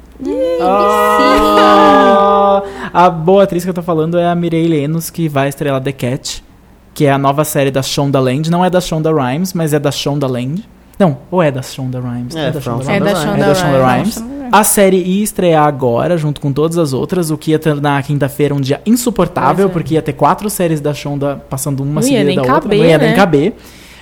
[0.62, 5.84] Ah, a boa atriz que eu tô falando é a Mireille Enos, que vai estrelar
[5.84, 6.44] The Cat,
[6.96, 8.50] que é a nova série da Shonda Land.
[8.50, 10.68] Não é da Shonda Rhimes, mas é da Shonda Land.
[10.98, 12.34] Não, ou é da Shonda Rhimes?
[12.36, 13.16] É, da from Shonda É da.
[13.16, 14.16] Shonda É da Shonda Rhimes.
[14.18, 14.36] Rhimes.
[14.52, 18.02] A série ia estrear agora, junto com todas as outras, o que ia tornar a
[18.02, 19.70] quinta-feira um dia insuportável, é.
[19.70, 22.62] porque ia ter quatro séries da Shonda passando uma Não seguida da outra.
[22.62, 23.16] caber, não ia nem né?
[23.16, 23.56] caber.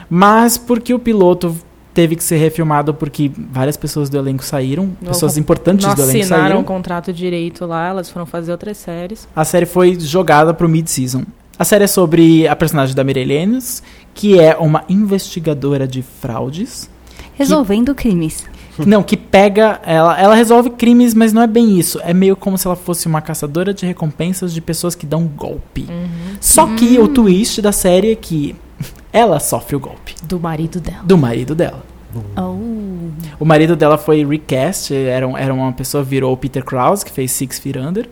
[0.08, 1.56] Mas porque o piloto
[1.96, 6.20] teve que ser refilmado porque várias pessoas do elenco saíram, Não, pessoas importantes do elenco
[6.20, 6.60] assinaram saíram.
[6.62, 9.28] o contrato direito lá, elas foram fazer outras séries.
[9.36, 11.24] A série foi jogada pro mid-season.
[11.58, 13.84] A série é sobre a personagem da Mireille Enos,
[14.14, 16.90] que é uma investigadora de fraudes.
[17.36, 18.44] Resolvendo crimes.
[18.78, 19.80] Não, que pega.
[19.86, 22.00] Ela, ela resolve crimes, mas não é bem isso.
[22.04, 25.88] É meio como se ela fosse uma caçadora de recompensas de pessoas que dão golpe.
[26.42, 28.56] Só que o twist da série é que
[29.12, 31.04] ela sofre o golpe Do marido dela.
[31.04, 31.84] do marido dela.
[32.36, 32.58] Oh.
[33.40, 37.32] O marido dela foi recast, era, era uma pessoa, virou o Peter Krause, que fez
[37.32, 38.10] Six Feet Under.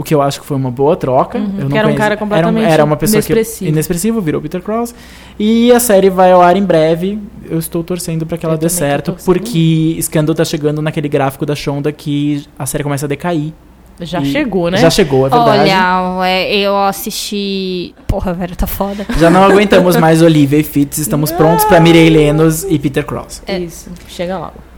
[0.00, 1.36] O que eu acho que foi uma boa troca.
[1.36, 3.58] Uhum, Eu não que era um cara completamente era, era uma pessoa inexpressivo.
[3.66, 4.94] que inexpressivo, virou Peter Krause.
[5.38, 7.18] E a série vai ao ar em breve.
[7.46, 11.44] Eu estou torcendo para que ela Eu dê certo, porque Scandal tá chegando naquele gráfico
[11.44, 13.52] da Shonda que a série começa a decair.
[14.00, 14.78] Já E- chegou, né?
[14.78, 15.70] Já chegou, é verdade.
[15.70, 17.94] Olha, é, eu assisti.
[18.06, 19.04] Porra, velho, tá foda.
[19.18, 23.42] Já não aguentamos mais Olivia e Fitz, estamos prontos para Mireille Lenos e Peter Krause.
[23.46, 24.69] Isso, chega logo.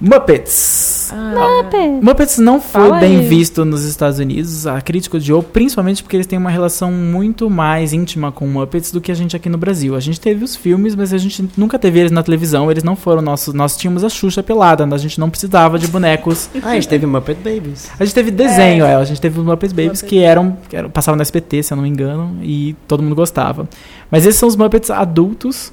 [0.00, 1.10] Muppets.
[1.12, 1.64] Ah,
[2.00, 3.26] Muppets não foi Fala bem aí.
[3.26, 4.66] visto nos Estados Unidos.
[4.66, 9.00] A crítica odiou, principalmente porque eles têm uma relação muito mais íntima com Muppets do
[9.00, 9.96] que a gente aqui no Brasil.
[9.96, 12.70] A gente teve os filmes, mas a gente nunca teve eles na televisão.
[12.70, 13.52] Eles não foram nossos.
[13.52, 16.48] Nós tínhamos a Xuxa pelada, a gente não precisava de bonecos.
[16.68, 17.88] Ah, a gente teve Muppet Babies.
[17.98, 18.94] A gente teve desenho, é.
[18.94, 21.76] a gente teve os Muppets Babies que eram, que eram passavam no SBT, se eu
[21.76, 23.66] não me engano, e todo mundo gostava.
[24.10, 25.72] Mas esses são os Muppets adultos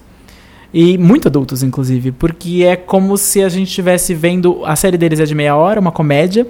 [0.77, 5.21] e muito adultos inclusive, porque é como se a gente estivesse vendo, a série deles
[5.21, 6.45] é de meia hora, uma comédia,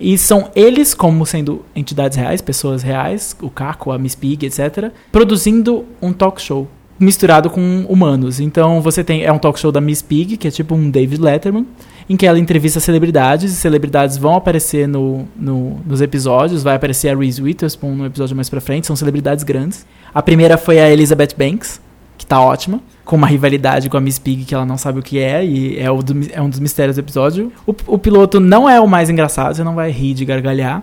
[0.00, 4.90] e são eles como sendo entidades reais, pessoas reais, o Caco, a Miss Pig, etc,
[5.12, 6.66] produzindo um talk show
[6.98, 8.40] misturado com humanos.
[8.40, 11.22] Então você tem é um talk show da Miss Pig, que é tipo um David
[11.22, 11.64] Letterman,
[12.10, 17.10] em que ela entrevista celebridades, e celebridades vão aparecer no, no- nos episódios, vai aparecer
[17.10, 19.86] a Reese Witherspoon no episódio mais pra frente, são celebridades grandes.
[20.12, 21.80] A primeira foi a Elizabeth Banks,
[22.16, 25.02] que tá ótima, com uma rivalidade com a Miss Pig que ela não sabe o
[25.02, 27.50] que é, e é, o do- é um dos mistérios do episódio.
[27.66, 30.82] O, o piloto não é o mais engraçado, você não vai rir de gargalhar,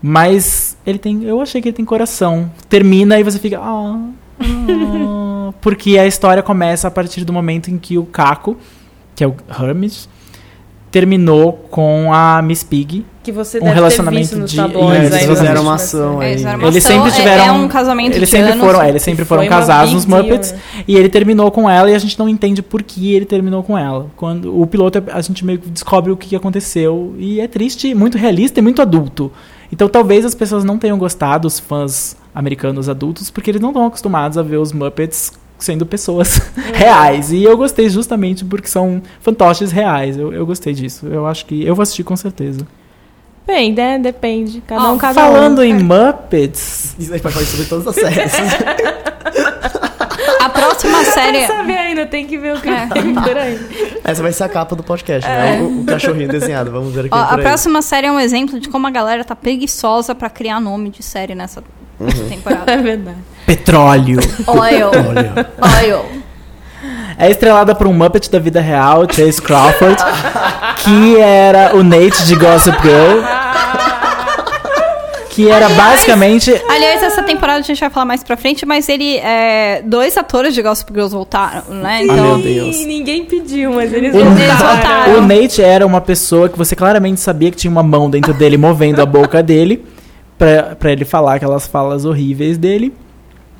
[0.00, 2.50] mas ele tem, eu achei que ele tem coração.
[2.66, 4.08] Termina e você fica, ah,
[4.40, 8.56] ah", porque a história começa a partir do momento em que o Caco,
[9.14, 10.08] que é o Hermes,
[10.90, 13.04] terminou com a Miss Pig.
[13.26, 16.20] Que você Um deve relacionamento ter visto nos de- tabloides aí eles fizeram uma ação
[16.20, 16.28] aí.
[16.28, 18.64] Eles fizeram uma Eles ação, sempre é- tiveram- É, um casamento Eles de sempre anos.
[18.64, 20.54] foram, é, eles sempre foram casados nos Muppets.
[20.88, 23.76] E ele terminou com ela e a gente não entende por que ele terminou com
[23.76, 24.06] ela.
[24.16, 27.14] Quando o piloto, a gente meio que descobre o que que aconteceu.
[27.18, 29.30] E é triste, muito realista e muito adulto.
[29.72, 33.84] Então talvez as pessoas não tenham gostado, os fãs americanos adultos, porque eles não estão
[33.86, 36.38] acostumados a ver os Muppets sendo pessoas
[36.74, 37.32] reais.
[37.32, 40.16] E eu gostei justamente porque são fantoches reais.
[40.18, 41.06] Eu, eu gostei disso.
[41.06, 42.60] Eu acho que eu vou assistir com certeza.
[43.46, 43.98] Bem, né?
[43.98, 44.60] Depende.
[44.66, 45.64] Cada Ó, um, cada Falando um.
[45.64, 48.32] em Muppets, Isso aí vai falar sobre todas as séries.
[50.40, 51.38] A próxima série.
[51.38, 52.86] Quer saber ainda, tem que ver o que É.
[52.86, 53.98] tem por aí.
[54.04, 55.60] Essa vai ser a capa do podcast, né?
[55.60, 56.70] O, o cachorrinho desenhado.
[56.70, 57.42] Vamos ver o que Ó, vem por a aí.
[57.42, 61.02] próxima série é um exemplo de como a galera tá preguiçosa pra criar nome de
[61.02, 61.62] série nessa
[62.28, 62.70] temporada.
[62.72, 63.16] É verdade.
[63.46, 64.18] petróleo.
[64.46, 64.88] Oil.
[65.08, 65.50] Olha.
[65.82, 66.15] Oil.
[67.18, 69.96] É estrelada por um Muppet da vida real, Chase Crawford,
[70.84, 73.22] que era o Nate de Gossip Girl.
[75.30, 76.50] Que era basicamente.
[76.66, 79.18] Aliás, essa temporada a gente vai falar mais pra frente, mas ele.
[79.18, 82.04] É, dois atores de Gossip Girls voltaram, né?
[82.04, 82.38] Então.
[82.38, 82.76] meu Deus.
[82.86, 84.76] Ninguém pediu, mas eles O, Eles voltaram.
[84.76, 85.18] voltaram.
[85.18, 88.56] o Nate era uma pessoa que você claramente sabia que tinha uma mão dentro dele
[88.56, 89.84] movendo a boca dele
[90.38, 92.94] pra, pra ele falar aquelas falas horríveis dele.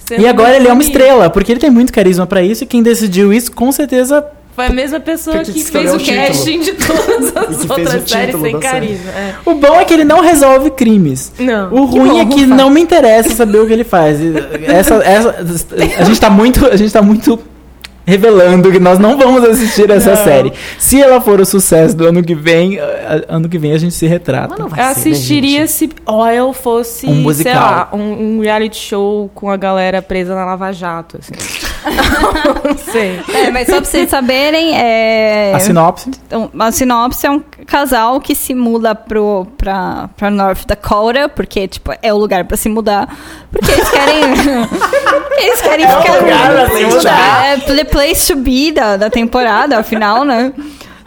[0.06, 2.66] Sendo E agora ele é uma estrela, porque ele tem muito carisma pra isso e
[2.66, 6.60] quem decidiu isso com certeza Foi a mesma pessoa Que que, fez o o casting
[6.60, 9.10] de todas as que outras séries sem carisma.
[9.10, 9.34] É.
[9.44, 11.32] O bom é que ele não resolve crimes.
[11.38, 11.72] Não.
[11.72, 12.54] O ruim é bom, que ufa.
[12.54, 14.18] não me interessa saber o que ele faz.
[14.66, 15.34] Essa, essa,
[15.98, 17.38] a gente tá muito, a gente tá muito
[18.06, 20.24] revelando que nós não vamos assistir essa Não.
[20.24, 20.52] série.
[20.78, 23.94] Se ela for o sucesso do ano que vem, a- ano que vem a gente
[23.94, 24.48] se retrata.
[24.50, 25.72] Mas não vai Eu ser, né, assistiria gente?
[25.72, 27.52] se Oil fosse, Um musical.
[27.52, 31.18] sei lá, um, um reality show com a galera presa na Lava Jato.
[31.20, 31.32] Assim.
[32.64, 33.20] Não sei.
[33.32, 35.52] É, mas só pra vocês saberem, é...
[35.54, 36.10] A sinopse.
[36.26, 41.68] Então, a sinopse é um casal que se muda pro, pra, pra North Dakota, porque,
[41.68, 43.08] tipo, é o lugar pra se mudar.
[43.50, 44.22] Porque eles querem.
[45.38, 46.18] eles querem ficar.
[46.18, 47.46] lugar pra se mudar.
[47.46, 50.52] É the place to be da, da temporada, afinal, né?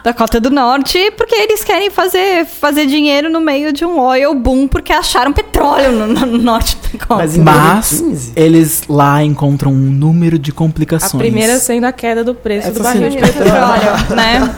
[0.02, 4.66] Dakota do Norte, porque eles querem fazer, fazer dinheiro no meio de um oil boom,
[4.66, 7.16] porque acharam petróleo no, no norte da Dakota.
[7.16, 8.32] Mas em Mas 2015?
[8.36, 11.20] eles lá encontram um número de A complicações.
[11.22, 14.54] primeira sendo a queda do preço Essa do barril de petróleo, né?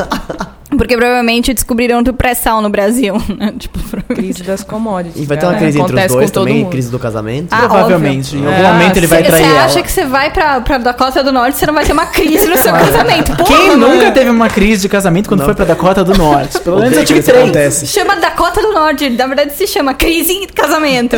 [0.76, 3.52] Porque provavelmente descobriram do pré-sal no Brasil, né?
[3.58, 3.78] Tipo.
[4.14, 5.22] Crise das commodities.
[5.22, 5.58] E vai ter uma né?
[5.58, 6.70] crise entre os dois também, mundo.
[6.70, 7.48] crise do casamento.
[7.52, 8.36] Ah, Provavelmente.
[8.36, 8.54] Em óbvio.
[8.54, 9.64] algum É, momento ele vai Você trair ela.
[9.64, 12.46] acha que você vai pra, pra Dakota do Norte, você não vai ter uma crise
[12.48, 13.36] no seu casamento.
[13.36, 13.88] Porra, Quem mano.
[13.88, 15.46] nunca teve uma crise de casamento quando Não.
[15.46, 16.58] foi pra Dakota do Norte?
[16.64, 17.42] Pelo menos eu tive três.
[17.42, 17.86] acontece.
[17.86, 21.16] Chama Dakota do Norte, na verdade se chama crise em casamento.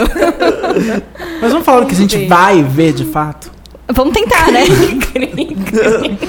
[1.41, 3.54] Mas vamos falar do que a gente vai ver de fato.
[3.89, 4.63] Vamos tentar, né?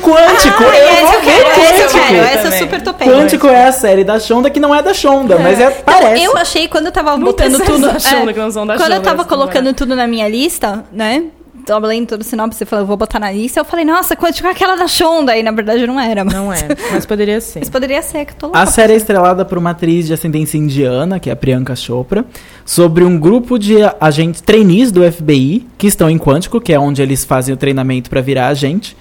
[0.01, 0.63] Quântico!
[0.63, 1.99] Ah, eu vou eu quero, esse eu Quântico!
[1.99, 3.07] quero, esse eu super topei.
[3.07, 6.23] Quântico é a série da Shonda que não é da Shonda, mas é, parece.
[6.23, 7.87] Eu achei quando eu tava Não botando tudo.
[7.87, 10.05] da Shonda é, que não são da quando eu Shonda, tava essa colocando tudo na
[10.05, 11.23] minha lista, né?
[11.65, 13.59] Tava lendo todo o sinopse e falei, eu vou botar na lista.
[13.59, 15.35] Eu falei, nossa, Quântico é aquela da Shonda.
[15.35, 16.23] E na verdade não era.
[16.23, 17.59] Mas, Não é, mas poderia ser.
[17.59, 18.59] mas poderia ser, que eu tô louca.
[18.59, 22.25] A série é estrelada por uma atriz de ascendência indiana, que é a Priyanka Chopra,
[22.63, 27.01] sobre um grupo de agentes trainees do FBI que estão em Quântico, que é onde
[27.01, 28.95] eles fazem o treinamento para virar agente,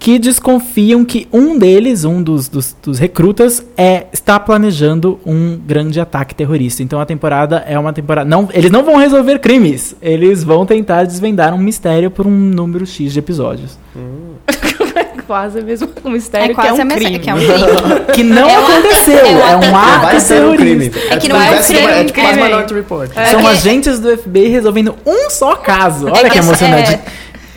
[0.00, 6.00] que desconfiam que um deles, um dos, dos, dos recrutas, é está planejando um grande
[6.00, 6.82] ataque terrorista.
[6.82, 8.28] Então a temporada é uma temporada.
[8.28, 12.86] Não, eles não vão resolver crimes, eles vão tentar desvendar um mistério por um número
[12.86, 13.78] X de episódios.
[15.26, 17.18] quase mesmo um mistério É quase que é a um mesma- crime.
[17.20, 18.00] que é um crime.
[18.14, 20.88] Que não É aconteceu, é um é um ato ser um crime.
[20.90, 21.14] terrorista.
[21.14, 22.48] É que não é um Vai ser- crime, É tipo mais crime.
[22.48, 23.10] Minority Report.
[23.14, 26.06] É São agentes do FBI resolvendo um só caso.
[26.08, 26.94] Olha que que, emocionante.
[26.94, 27.02] é-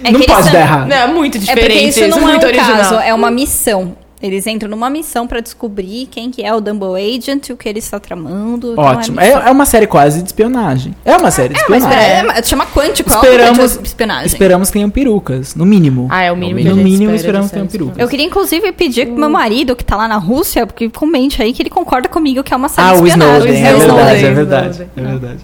[0.03, 0.87] é não pode são- dar errado.
[0.89, 1.63] Não, é muito É diferente.
[1.67, 2.77] porque isso não é muito um original.
[2.77, 3.95] caso, é uma missão.
[4.21, 7.79] Eles entram numa missão pra descobrir quem que é o Dumble Agent, o que ele
[7.79, 8.71] está tramando.
[8.71, 9.19] então Ótimo.
[9.19, 10.95] É, É, é uma série quase de espionagem.
[11.03, 12.31] É uma série de É, mas espionagem.
[12.33, 14.27] é, é, chama Quântico, é que Esperamos, é de espionagem.
[14.27, 16.07] esperamos que tenham perucas, no mínimo.
[16.09, 17.97] Ah, é o mínimo No mínimo, espera esperamos que tenham perucas.
[17.99, 21.51] Eu queria, inclusive, pedir pro meu marido, que tá lá na Rússia, porque comente aí
[21.51, 23.53] que ele concorda comigo que é uma série Ah, de o espionagem.
[23.55, 24.87] Snowden, é o verdade, é verdade.
[24.95, 25.39] É verdade.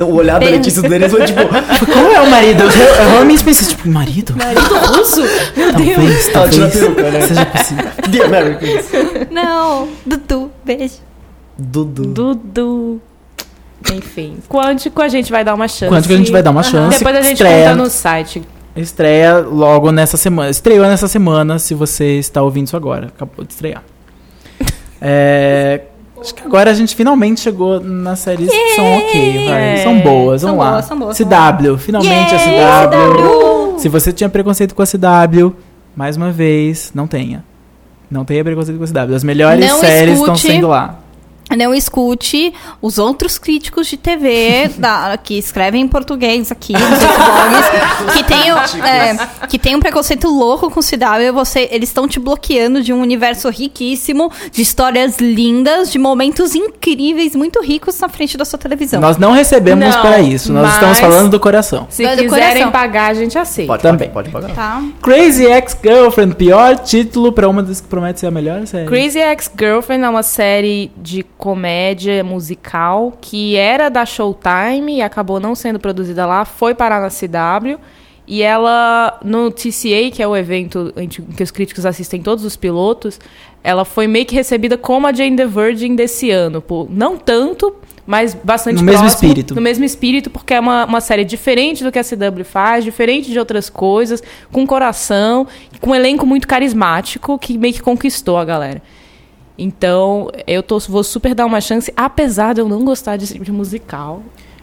[0.00, 1.40] O olhar da Letícia dele foi tipo.
[1.92, 2.62] Qual é o marido?
[2.62, 4.34] Eu, eu realmente pensei, tipo, marido?
[4.88, 5.22] Russo?
[5.56, 7.20] Meu Talvez, a talvez peruca, né?
[7.20, 7.84] seja possível.
[8.10, 8.86] The Americans.
[9.30, 10.94] Não, Dudu, beijo.
[11.58, 12.06] Dudu.
[12.06, 13.02] Dudu.
[13.92, 14.38] Enfim.
[14.48, 16.06] Quântico a gente vai dar uma chance.
[16.06, 16.98] Que a gente vai dar uma chance.
[16.98, 18.42] Depois a gente estreia, conta no site.
[18.76, 20.50] Estreia logo nessa semana.
[20.50, 23.06] Estreou nessa semana, se você está ouvindo isso agora.
[23.08, 23.82] Acabou de estrear.
[25.00, 25.82] É,
[26.20, 29.76] Acho que agora a gente finalmente chegou nas séries que são ok, vai.
[29.78, 30.70] São boas, São vamos lá.
[30.72, 33.78] boas, são boas, CW, finalmente a Yeah, CW.
[33.78, 35.54] Se você tinha preconceito com a CW,
[35.94, 37.44] mais uma vez, não tenha.
[38.10, 39.14] Não tenha preconceito com a CW.
[39.14, 40.52] As melhores Não séries estão escute.
[40.54, 40.98] sendo lá.
[41.56, 48.12] Não escute os outros críticos de TV da- que escrevem em português aqui nos blogs,
[48.16, 51.32] que tem, o- é, que tem um preconceito louco com o CW.
[51.34, 57.34] Você, eles estão te bloqueando de um universo riquíssimo, de histórias lindas, de momentos incríveis,
[57.34, 59.00] muito ricos na frente da sua televisão.
[59.00, 60.52] Nós não recebemos Não, para isso.
[60.52, 61.86] Nós estamos falando do coração.
[61.90, 62.70] Se do quiserem coração.
[62.70, 63.72] pagar, a gente aceita.
[63.72, 64.10] Pode, Também.
[64.10, 64.54] pode, pode pagar.
[64.54, 64.82] Tá?
[65.02, 68.86] Crazy Ex-Girlfriend, pior título pra uma das que promete ser a melhor série.
[68.86, 75.54] Crazy Ex-Girlfriend é uma série de comédia musical que era da Showtime e acabou não
[75.54, 77.78] sendo produzida lá, foi parar na CW.
[78.26, 82.56] E ela, no TCA, que é o evento em que os críticos assistem todos os
[82.56, 83.18] pilotos,
[83.64, 86.60] ela foi meio que recebida como a Jane the Virgin desse ano.
[86.60, 87.74] Por, não tanto,
[88.06, 89.54] mas bastante No mesmo próximo, espírito.
[89.54, 93.30] No mesmo espírito, porque é uma, uma série diferente do que a CW faz, diferente
[93.30, 94.22] de outras coisas,
[94.52, 95.46] com coração,
[95.80, 98.82] com um elenco muito carismático, que meio que conquistou a galera.
[99.58, 103.50] Então, eu tô, vou super dar uma chance, apesar de eu não gostar de, de
[103.52, 104.22] musical.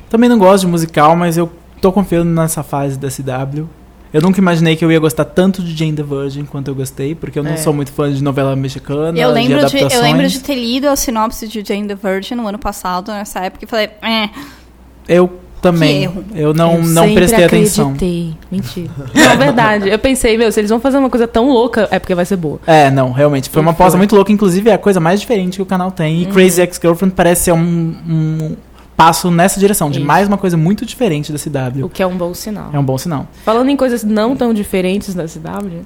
[0.10, 3.68] Também não gosto de musical, mas eu tô confiando nessa fase da CW.
[4.14, 7.14] Eu nunca imaginei que eu ia gostar tanto de Jane the Virgin quanto eu gostei,
[7.14, 7.58] porque eu não É.
[7.58, 10.88] sou muito fã de novela mexicana, Eu lembro, de de, eu lembro de ter lido
[10.88, 14.30] a sinopse de Jane the Virgin no ano passado, nessa época, e falei, é,
[15.08, 15.98] Eu também.
[16.00, 16.24] Que erro.
[16.36, 17.92] Eu não, Eu não prestei atenção.
[17.94, 18.34] acreditei.
[18.52, 18.90] Mentira.
[19.14, 19.90] Não, é verdade.
[19.90, 22.36] Eu pensei, meu, se eles vão fazer uma coisa tão louca, é porque vai ser
[22.36, 22.60] boa.
[22.68, 23.50] É, não, realmente.
[23.50, 23.98] Foi E uma foi.
[23.98, 24.32] muito louca.
[24.32, 26.22] Inclusive, é a coisa mais diferente que o canal tem.
[26.22, 27.58] E Crazy Ex-Girlfriend parece ser um,
[28.08, 28.56] um
[28.96, 30.08] passo nessa direção, de Isso.
[30.08, 31.86] mais uma coisa muito diferente da CW.
[31.86, 32.70] O que é um bom sinal.
[32.72, 33.28] É um bom sinal.
[33.44, 35.82] Falando em coisas não tão diferentes da CW,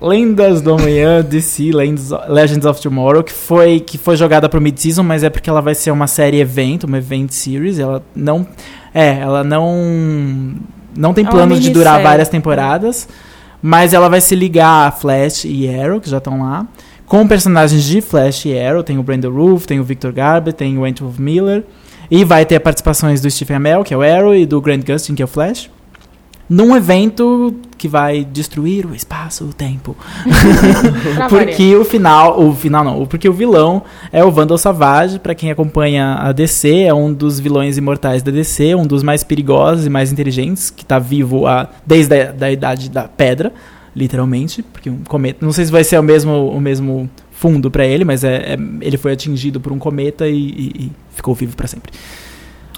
[0.00, 5.02] Lendas do Amanhã, DC, Legends, Legends of Tomorrow, que foi, que foi jogada pro mid-season,
[5.02, 7.80] mas é porque ela vai ser uma série evento, uma event series.
[7.80, 8.46] Ela não.
[8.94, 10.54] É, ela não.
[10.96, 13.08] Não tem É uma plano de durar várias temporadas.
[13.60, 16.64] Mas ela vai se ligar a Flash e Arrow, que já estão lá,
[17.06, 18.82] com personagens de Flash e Arrow.
[18.82, 21.64] Tem o Brandon Roof, tem o Victor Garber, tem o Wentworth Miller.
[22.10, 25.14] E vai ter participações do Stephen Amell, que é o Arrow, e do Grant Gustin,
[25.14, 25.68] que é o Flash.
[26.48, 29.94] Num evento que vai destruir o espaço, o tempo.
[31.28, 35.50] porque o final, o final não, porque o vilão é o Vandal Savage, para quem
[35.50, 39.90] acompanha a DC, é um dos vilões imortais da DC, um dos mais perigosos e
[39.90, 43.52] mais inteligentes, que tá vivo a, desde a da idade da pedra,
[43.94, 47.86] literalmente, porque um cometa, não sei se vai ser o mesmo o mesmo fundo para
[47.86, 51.54] ele, mas é, é, ele foi atingido por um cometa e, e, e ficou vivo
[51.54, 51.92] para sempre.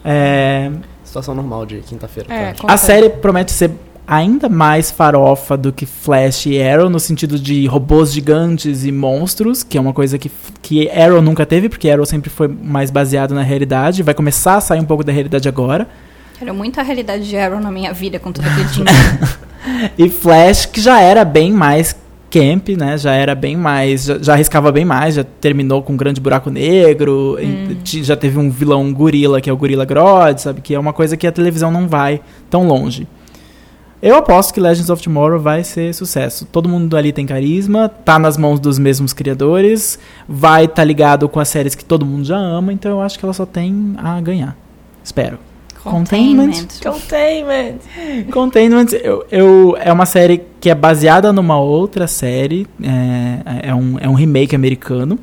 [0.04, 0.70] É,
[1.10, 2.32] Situação normal de quinta-feira.
[2.32, 3.72] É, a série promete ser
[4.06, 9.64] ainda mais farofa do que Flash e Arrow, no sentido de robôs gigantes e monstros,
[9.64, 10.30] que é uma coisa que,
[10.62, 14.04] que Arrow nunca teve, porque Arrow sempre foi mais baseado na realidade.
[14.04, 15.88] Vai começar a sair um pouco da realidade agora.
[16.38, 19.50] Quero muita realidade de Arrow na minha vida com todo aquele dinheiro.
[19.98, 21.94] E Flash, que já era bem mais
[22.30, 22.96] camp, né?
[22.96, 24.04] Já era bem mais.
[24.04, 27.36] Já, já arriscava bem mais, já terminou com um grande buraco negro.
[27.40, 30.60] e t- Já teve um vilão gorila, que é o Gorilla Grodd, sabe?
[30.60, 33.06] Que é uma coisa que a televisão não vai tão longe.
[34.02, 36.46] Eu aposto que Legends of Tomorrow vai ser sucesso.
[36.50, 41.28] Todo mundo ali tem carisma, tá nas mãos dos mesmos criadores, vai estar tá ligado
[41.28, 43.94] com as séries que todo mundo já ama, então eu acho que ela só tem
[43.98, 44.56] a ganhar.
[45.04, 45.38] Espero.
[45.82, 46.52] Containment.
[46.82, 47.78] Containment.
[48.30, 53.98] Containment eu, eu- é uma série que é baseada numa outra série, é, é, um,
[53.98, 55.18] é um remake americano,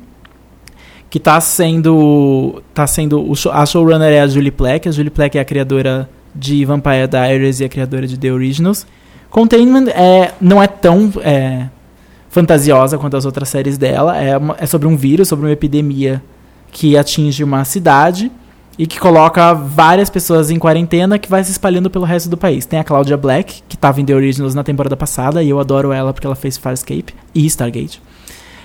[1.08, 2.62] que tá sendo.
[2.74, 5.44] Tá sendo o show- a showrunner é a Julie Plec, a Julie Plec é a
[5.44, 8.86] criadora de Vampire Diaries e a criadora de The Originals.
[9.30, 11.66] Containment é, não é tão é,
[12.30, 16.22] fantasiosa quanto as outras séries dela, é, uma- é sobre um vírus, sobre uma epidemia
[16.72, 18.30] que atinge uma cidade
[18.78, 22.64] e que coloca várias pessoas em quarentena que vai se espalhando pelo resto do país.
[22.64, 25.92] Tem a Claudia Black, que estava em The Originals na temporada passada, e eu adoro
[25.92, 28.00] ela porque ela fez Farscape e Stargate.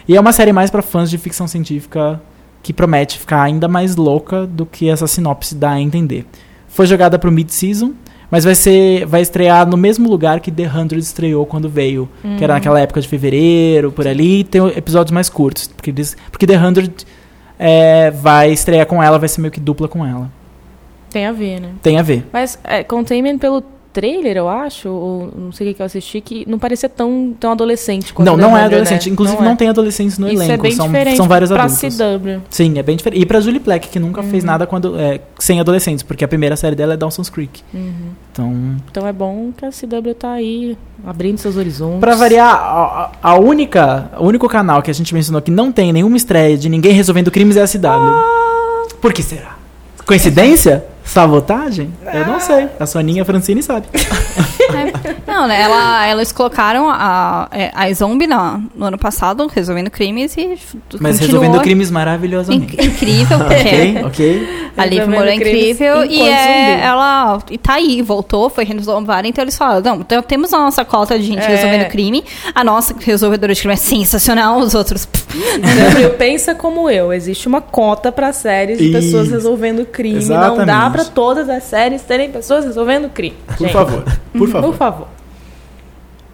[0.07, 2.21] E é uma série mais para fãs de ficção científica
[2.61, 6.25] que promete ficar ainda mais louca do que essa sinopse dá a entender.
[6.67, 7.93] Foi jogada pro mid-season,
[8.29, 12.07] mas vai ser vai estrear no mesmo lugar que The 100 estreou quando veio,
[12.37, 16.15] que era naquela época de fevereiro, por ali, e tem episódios mais curtos, porque eles,
[16.31, 16.93] porque The 100
[17.65, 20.29] é, vai estrear com ela, vai ser meio que dupla com ela.
[21.09, 21.69] Tem a ver, né?
[21.81, 22.27] Tem a ver.
[22.33, 23.63] Mas é, Containment pelo
[23.93, 27.33] trailer, eu acho, ou não sei o que que eu assisti, que não parecia tão,
[27.39, 29.05] tão adolescente quanto não, não é 100, adolescente.
[29.07, 29.13] né?
[29.13, 29.55] Inclusive, não, é.
[29.55, 30.53] tem adolescentes no Isso elenco.
[30.53, 31.97] é bem são, diferente são vários pra adultos.
[31.97, 32.41] CW.
[32.49, 33.21] Sim, é bem diferente.
[33.21, 34.29] E pra Julie Plec, que nunca Uhum.
[34.29, 37.61] fez nada quando, é, sem adolescentes, porque a primeira série dela é Dawson's Creek.
[37.73, 37.91] Uhum.
[38.31, 40.75] Então, Então é bom que a CW tá aí,
[41.05, 41.99] abrindo seus horizontes.
[41.99, 45.71] Pra variar, a, a- a única, o único canal que a gente mencionou que não
[45.71, 47.87] tem nenhuma estreia de ninguém resolvendo crimes é a CW.
[47.87, 48.87] Ah!
[48.99, 49.55] Por que será?
[50.05, 50.85] Coincidência?
[51.03, 51.93] Sabotagem?
[52.13, 52.67] Eu não sei.
[52.79, 53.87] A Soninha Francine sabe.
[53.93, 55.13] É.
[55.33, 55.61] Não, né?
[55.61, 60.57] Ela, elas colocaram a, é, a Zombie na- no ano passado, resolvendo crimes e
[60.99, 62.75] Mas resolvendo crimes maravilhosamente.
[62.75, 64.69] inc- incrível, porque ok, ok.
[64.77, 69.43] a Liv Moura é incrível e é, ela e tá aí, voltou, foi resolvada, então
[69.43, 71.47] eles falaram, não, então temos a nossa cota de gente É.
[71.47, 72.23] resolvendo crime,
[72.53, 75.05] a nossa resolvedora de crime é sensacional, os outros...
[75.33, 80.15] CW pensa como eu, existe uma cota pra séries de pessoas resolvendo crime.
[80.15, 80.65] Não Exatamente.
[80.67, 83.35] dá pra todas as séries terem pessoas resolvendo crime.
[83.47, 83.73] Por gente.
[83.73, 84.03] favor,
[84.37, 84.69] por favor.
[84.69, 85.07] Por favor.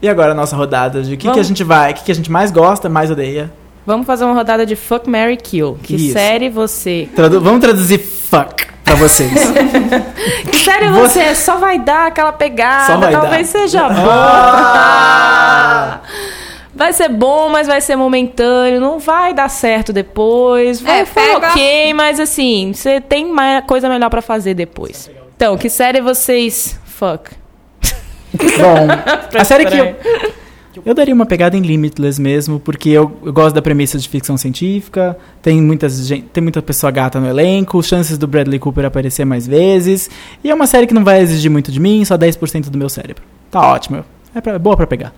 [0.01, 2.11] E agora a nossa rodada de o que, que a gente vai, o que, que
[2.11, 3.51] a gente mais gosta, mais odeia.
[3.85, 5.77] Vamos fazer uma rodada de Fuck, Mary Kill.
[5.81, 6.13] Que Isso.
[6.13, 7.09] série você...
[7.15, 9.31] Tradu- vamos traduzir fuck pra vocês.
[10.51, 13.59] Que série você só vai dar aquela pegada, Só vai talvez dar.
[13.59, 15.99] seja Ah!
[16.79, 20.79] Vai ser bom, mas vai ser momentâneo, não vai dar certo depois.
[20.79, 25.11] Vai, É, foi ok, mas assim, você tem mais coisa melhor pra fazer depois.
[25.35, 26.79] Então, que série vocês...
[26.85, 27.31] Fuck.
[28.33, 28.87] Bom,
[29.37, 29.95] a série que eu,
[30.85, 34.37] eu daria uma pegada em Limitless mesmo, porque eu, eu gosto da premissa de ficção
[34.37, 39.45] científica, tem, muitas, tem muita pessoa gata no elenco, chances do Bradley Cooper aparecer mais
[39.45, 40.09] vezes,
[40.43, 42.87] e é uma série que não vai exigir muito de mim, só 10% do meu
[42.87, 43.23] cérebro.
[43.51, 45.13] Tá ótimo, é, pra- é boa pra pegar.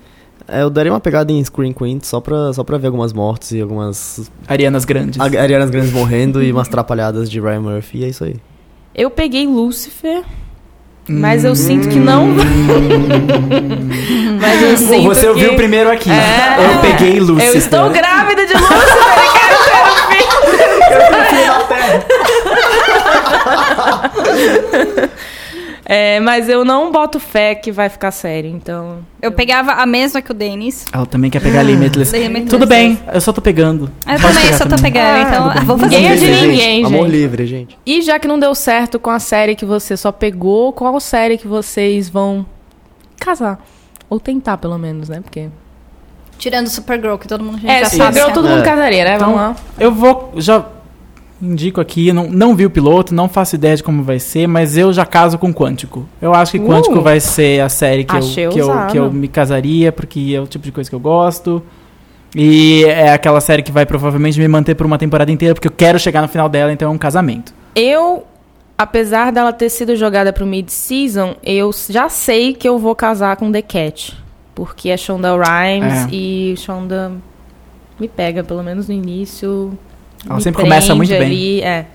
[0.51, 3.51] É, eu daria uma pegada em Screen Queen só pra, só pra ver algumas mortes
[3.51, 4.29] e algumas.
[4.47, 5.19] Arianas Grandes.
[5.19, 8.35] A- Arianas Grandes morrendo e umas atrapalhadas de Ryan Murphy, e é isso aí.
[8.93, 10.23] Eu peguei Lucifer,
[11.07, 11.55] mas eu Hum.
[11.55, 12.27] sinto que não...
[14.41, 15.55] mas eu sinto Você ouviu que...
[15.55, 16.09] primeiro aqui.
[16.11, 16.57] É.
[16.75, 17.47] Eu peguei Lucifer.
[17.47, 18.77] Eu estou grávida de Lucifer
[19.23, 21.55] e quero ter um
[24.97, 25.11] filho.
[25.93, 28.99] É, mas eu não boto fé que vai ficar sério, então.
[29.21, 30.85] Eu pegava a mesma que o Denis.
[30.93, 32.15] Ela também quer pegar Limitless.
[32.17, 32.49] Limitless.
[32.49, 33.91] Tudo bem, eu só tô pegando.
[34.07, 34.91] Eu Pode também, pegar só tô também.
[34.93, 37.11] pegando, Ah, então vou fazer Ninguém é de ninguém, Amor gente.
[37.11, 37.77] livre, gente.
[37.85, 41.37] E já que não deu certo com a série que você só pegou, qual série
[41.37, 42.45] que vocês vão
[43.19, 43.59] casar?
[44.09, 45.19] Ou tentar, pelo menos, né?
[45.21, 45.49] Porque.
[46.37, 47.95] Tirando Supergirl, que todo mundo já É, sabe.
[48.15, 48.65] Supergirl todo mundo É.
[48.65, 49.15] casaria, né?
[49.15, 49.55] Então, Vamos lá.
[49.77, 50.31] Eu vou.
[50.37, 50.65] Já
[51.41, 54.77] indico aqui, não, não vi o piloto, não faço ideia de como vai ser, mas
[54.77, 56.05] eu já caso com Quântico.
[56.21, 56.67] Eu acho que Uh!
[56.67, 58.21] Quântico vai ser a série que, eu,
[58.51, 61.61] que, eu, que eu me casaria, porque é o tipo de coisa que eu gosto.
[62.35, 65.71] E é aquela série que vai provavelmente me manter por uma temporada inteira, porque eu
[65.71, 67.53] quero chegar no final dela, então é um casamento.
[67.75, 68.23] Eu,
[68.77, 73.51] apesar dela ter sido jogada pro mid-season, eu já sei que eu vou casar com
[73.51, 74.17] The Cat.
[74.55, 76.07] Porque é Shonda Rhimes É.
[76.11, 77.11] e Shonda
[77.99, 79.77] me pega, pelo menos no início.
[80.25, 81.21] Ela me sempre começa muito bem.
[81.21, 81.85] ali, É.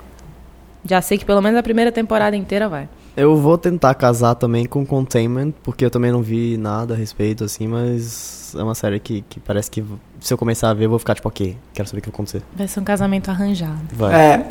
[0.88, 2.88] Já sei que pelo menos a primeira temporada inteira vai.
[3.16, 7.42] Eu vou tentar casar também com Containment, porque eu também não vi nada a respeito,
[7.42, 9.82] assim, mas é uma série que, que parece que
[10.20, 12.14] se eu começar a ver, eu vou ficar tipo, ok, quero saber o que vai
[12.14, 12.42] acontecer.
[12.54, 13.80] Vai ser um casamento arranjado.
[13.92, 14.14] Vai.
[14.14, 14.48] É.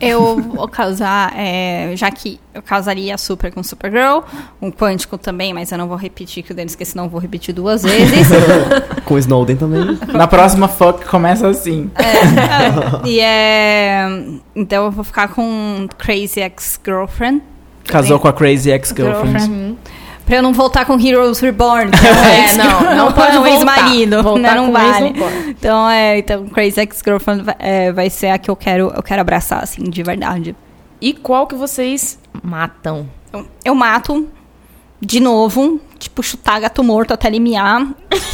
[0.00, 4.20] Eu vou casar, é, já que eu casaria super com Supergirl,
[4.60, 7.20] um Quântico também, mas eu não vou repetir que o Denis, porque senão eu vou
[7.20, 8.28] repetir duas vezes.
[9.04, 9.98] Com Snowden também.
[10.12, 11.90] Na próxima fuck começa assim.
[13.04, 14.06] e é.
[14.54, 17.42] Então eu vou ficar com Crazy Ex-Girlfriend.
[17.84, 19.50] Casou com a Crazy Ex-Girlfriend.
[19.50, 19.76] Uhum.
[20.26, 21.90] Pra eu não voltar com Heroes Reborn.
[21.90, 23.54] que É, não, não pode um voltar.
[23.56, 24.22] ex-marido.
[24.22, 25.14] Voltar né, Não vale.
[25.48, 29.20] Então, é, então Crazy Ex-Girlfriend vai, é, vai ser a que eu quero, eu quero
[29.20, 30.56] abraçar, assim, de verdade.
[31.00, 33.06] E qual que vocês matam?
[33.32, 34.26] Eu, eu mato,
[35.00, 37.86] de novo, tipo, chutar gato morto até ele miar.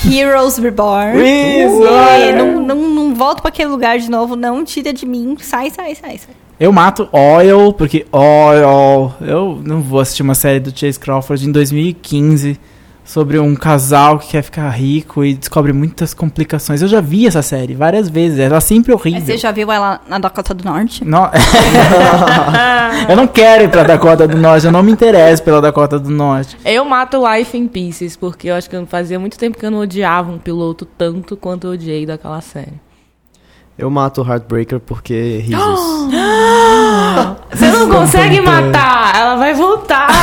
[0.08, 1.18] Heroes Reborn.
[1.18, 5.36] Isso, É, não, não, não volto pra aquele lugar de novo, não tira de mim.
[5.40, 6.34] Sai, sai, sai, sai.
[6.60, 9.12] Eu mato Oil, porque Oil.
[9.22, 12.60] Eu não vou assistir uma série do Chase Crawford em 2015
[13.02, 16.82] sobre um casal que quer ficar rico e descobre muitas complicações.
[16.82, 19.22] Eu já vi essa série várias vezes, ela é sempre Mas horrível.
[19.22, 21.02] Você já viu ela na Dakota do Norte?
[21.02, 21.30] Não-
[23.08, 26.10] eu não quero ir pra Dakota do Norte, eu não me interesso pela Dakota do
[26.10, 26.58] Norte.
[26.62, 29.80] Eu mato Life in Pieces, porque eu acho que fazia muito tempo que eu não
[29.80, 32.74] odiava um piloto tanto quanto eu odiei daquela série.
[33.78, 35.80] Eu mato o Heartbreaker porque risos.
[37.52, 40.08] Você não consegue matar, ela vai voltar.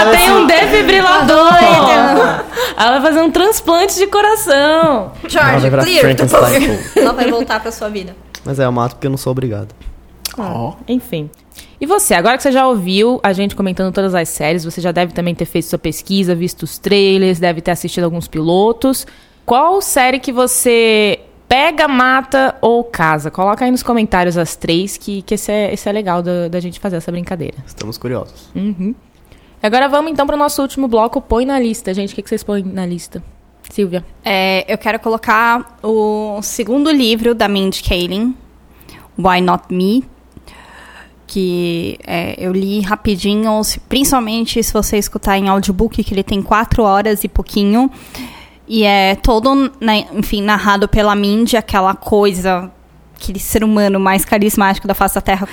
[0.00, 1.52] ela tem um defibrilador.
[2.76, 5.12] ela vai fazer um transplante de coração.
[5.34, 6.78] Ela virar Frankenstein.
[6.96, 8.14] Ela vai voltar pra sua vida.
[8.44, 9.74] Mas é, eu mato porque eu não sou obrigado.
[10.36, 10.74] Ó.
[10.86, 11.30] Enfim.
[11.80, 14.92] E você, agora que você já ouviu a gente comentando todas as séries, você já
[14.92, 19.06] deve também ter feito sua pesquisa, visto os trailers, deve ter assistido alguns pilotos.
[19.46, 23.30] Qual série que você pega, mata ou casa?
[23.30, 26.60] Coloca aí nos comentários as três, que, que esse, é, esse é legal da, da
[26.60, 27.56] gente fazer essa brincadeira.
[27.66, 28.50] Estamos curiosos.
[28.54, 28.94] Uhum.
[29.62, 31.92] Agora vamos então para o nosso último bloco, põe na lista.
[31.92, 33.22] Gente, o que, que vocês põem na lista?
[33.70, 34.04] Silvia.
[34.24, 38.34] É, eu quero colocar o segundo livro da Mindy Kaling,
[39.18, 40.04] Why Not Me?
[41.26, 46.82] Que é, eu li rapidinho, principalmente se você escutar em audiobook, que ele tem quatro
[46.82, 47.90] horas e pouquinho.
[48.68, 52.70] E é todo, né, enfim, narrado pela Mindy, aquela coisa,
[53.16, 55.48] aquele ser humano mais carismático da face da Terra.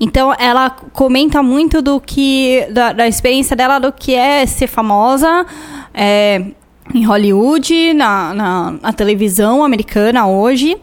[0.00, 5.44] Então, ela comenta muito do que, da, da experiência dela, do que é ser famosa
[5.92, 6.44] é,
[6.94, 10.76] em Hollywood, na, na, na televisão americana hoje,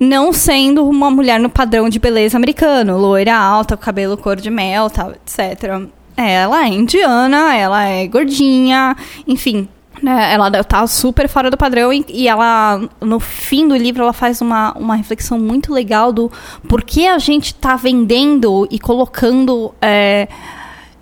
[0.00, 4.90] não sendo uma mulher no padrão de beleza americano, loira alta, cabelo cor de mel,
[4.90, 5.88] tal, etc.
[6.16, 8.96] Ela é indiana, ela é gordinha,
[9.28, 9.68] enfim,
[10.02, 14.12] né, ela tá super fora do padrão e, e ela, no fim do livro, ela
[14.12, 16.30] faz uma, uma reflexão muito legal do
[16.68, 20.28] porquê a gente tá vendendo e colocando, é,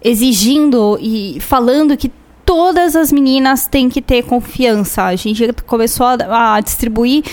[0.02, 2.10] exigindo e falando que
[2.44, 5.04] todas as meninas têm que ter confiança.
[5.04, 7.24] A gente começou a, a distribuir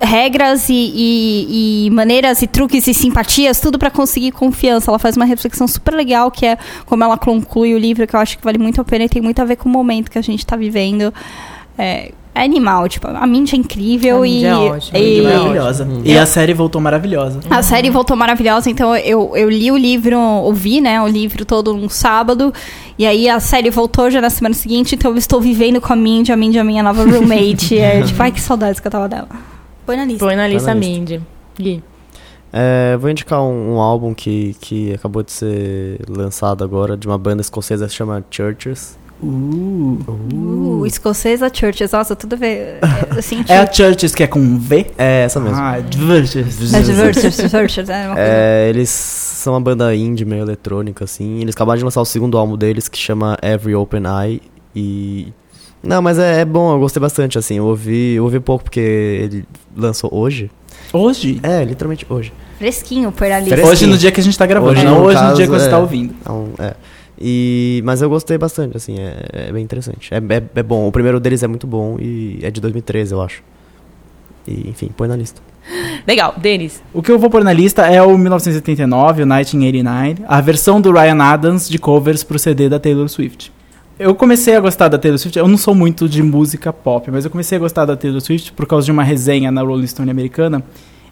[0.00, 4.90] regras e, e- e maneiras e truques e simpatias, tudo para conseguir confiança.
[4.90, 8.20] Ela faz uma reflexão super legal, que é como ela conclui o livro, que eu
[8.20, 10.18] acho que vale muito a pena e tem muito a ver com o momento que
[10.18, 11.12] a gente está vivendo.
[11.78, 15.04] É, é animal, tipo, a Mindy é incrível A Mindy e, é ótima, a e-
[15.20, 15.88] Mindy é Maravilhosa.
[16.04, 17.40] E a série voltou maravilhosa.
[17.48, 21.74] a série voltou maravilhosa, então eu, eu li o livro, ouvi, né, o livro todo
[21.74, 22.52] um sábado,
[22.98, 25.96] e aí a série voltou já na semana seguinte, então eu estou vivendo com a
[25.96, 28.90] Mindy, a Mindy é a minha nova roommate, é tipo, ai que saudades que eu
[28.90, 29.28] tava dela.
[29.86, 30.24] Põe na lista.
[30.24, 30.92] Põe na lista na lista.
[30.92, 31.22] Mindy.
[31.58, 31.82] Gui.
[32.52, 37.18] É, vou indicar um, um álbum que, que acabou de ser lançado agora, de uma
[37.18, 38.98] banda escocesa que se chama Churches.
[39.22, 39.98] Uh.
[40.32, 42.78] Uh, escocesa Churches, nossa, tudo a ver,
[43.14, 43.50] eu senti.
[43.50, 44.86] É a Churches que é com V?
[44.98, 45.56] É essa mesmo.
[45.56, 46.74] Ah, Churches.
[46.74, 46.82] É
[47.88, 48.30] é uma coisa.
[48.30, 51.40] É, eles são uma banda indie, meio eletrônica, assim.
[51.40, 54.42] Eles acabaram de lançar o segundo álbum deles, que chama Every Open Eye.
[54.74, 55.32] E.
[55.86, 57.56] Não, mas é, é bom, eu gostei bastante, assim.
[57.56, 59.44] Eu ouvi, eu ouvi pouco porque ele
[59.76, 60.50] lançou hoje.
[60.92, 61.40] Hoje?
[61.42, 62.32] É, literalmente hoje.
[62.58, 63.56] Fresquinho, na lista.
[63.56, 63.66] Fresquinho.
[63.66, 65.44] Hoje no dia que a gente tá gravando, Hoje, não no hoje no caso, dia
[65.46, 65.70] que você é.
[65.70, 66.14] tá ouvindo.
[66.20, 66.74] Então, é.
[67.18, 70.12] E, mas eu gostei bastante, assim, é, é bem interessante.
[70.12, 70.86] É, é, é, bom.
[70.86, 73.42] O primeiro deles é muito bom e é de 2013, eu acho.
[74.46, 75.40] E, enfim, põe na lista.
[76.06, 76.82] Legal, Denis.
[76.92, 80.92] O que eu vou pôr na lista é o 1989, o 1989, a versão do
[80.92, 83.52] Ryan Adams de covers pro CD da Taylor Swift.
[83.98, 87.24] Eu comecei a gostar da Taylor Swift, eu não sou muito de música pop, mas
[87.24, 90.10] eu comecei a gostar da Taylor Swift por causa de uma resenha na Rolling Stone
[90.10, 90.62] americana,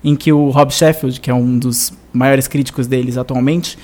[0.05, 3.79] em que o Rob Sheffield, que é um dos maiores críticos deles atualmente,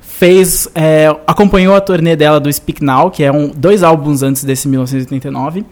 [0.00, 4.42] fez é, acompanhou a turnê dela do Speak Now, que é um, dois álbuns antes
[4.42, 5.62] desse 1989,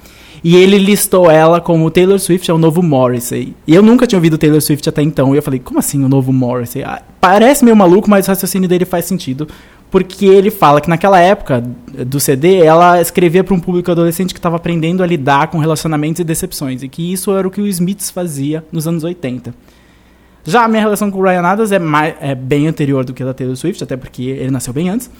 [0.44, 3.56] e ele listou ela como Taylor Swift é o novo Morrissey.
[3.66, 6.08] E eu nunca tinha ouvido Taylor Swift até então, e eu falei, como assim o
[6.08, 6.84] novo Morrissey?
[6.84, 9.48] Ah, parece meio maluco, mas o raciocínio dele faz sentido,
[9.90, 11.62] porque ele fala que naquela época
[12.06, 16.20] do CD, ela escrevia para um público adolescente que estava aprendendo a lidar com relacionamentos
[16.20, 19.54] e decepções, e que isso era o que o Smiths fazia nos anos 80.
[20.44, 23.22] Já a minha relação com o Ryan Adams é, mais, é bem anterior do que
[23.22, 25.10] a da Taylor Swift, até porque ele nasceu bem antes.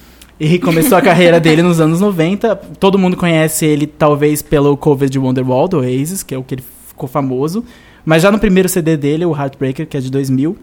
[0.41, 2.55] E começou a carreira dele nos anos 90.
[2.79, 6.55] Todo mundo conhece ele, talvez, pelo cover de Wonderwall, do Oasis, que é o que
[6.55, 7.65] ele ficou famoso.
[8.07, 10.57] Mas já no primeiro CD dele, o Heartbreaker, que é de 2000,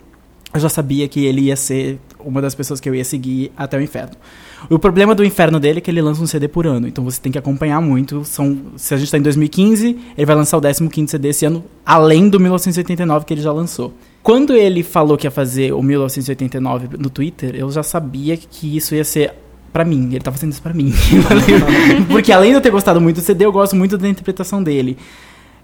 [0.53, 3.77] eu já sabia que ele ia ser uma das pessoas que eu ia seguir até
[3.77, 4.15] o inferno.
[4.69, 7.21] O problema do inferno dele é que ele lança um CD por ano, então você
[7.21, 8.25] tem que acompanhar muito.
[8.25, 11.63] São, se a gente está em 2015, ele vai lançar o 15 CD esse ano,
[11.85, 13.93] além do 1989 que ele já lançou.
[14.23, 18.95] Quando ele falou que ia fazer o 1989 no Twitter, eu já sabia que isso
[18.95, 19.33] ia ser
[19.71, 20.07] para mim.
[20.07, 20.91] Ele tava fazendo isso pra mim.
[22.09, 24.97] Porque além de eu ter gostado muito do CD, eu gosto muito da interpretação dele.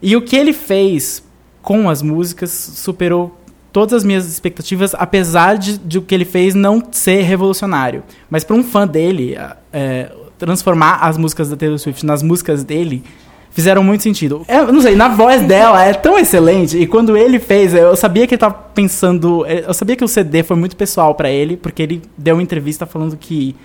[0.01, 1.23] E o que ele fez
[1.61, 3.40] com as músicas superou
[3.71, 8.03] todas as minhas expectativas, apesar de, de o que ele fez não ser revolucionário.
[8.29, 9.37] Mas para um fã dele,
[9.71, 13.03] é, transformar as músicas da Taylor Swift nas músicas dele
[13.51, 14.43] fizeram muito sentido.
[14.47, 16.77] É, eu não sei, na voz dela é tão excelente.
[16.77, 19.45] E quando ele fez, eu sabia que ele tava pensando.
[19.45, 22.43] É, eu sabia que o CD foi muito pessoal para ele, porque ele deu uma
[22.43, 23.55] entrevista falando que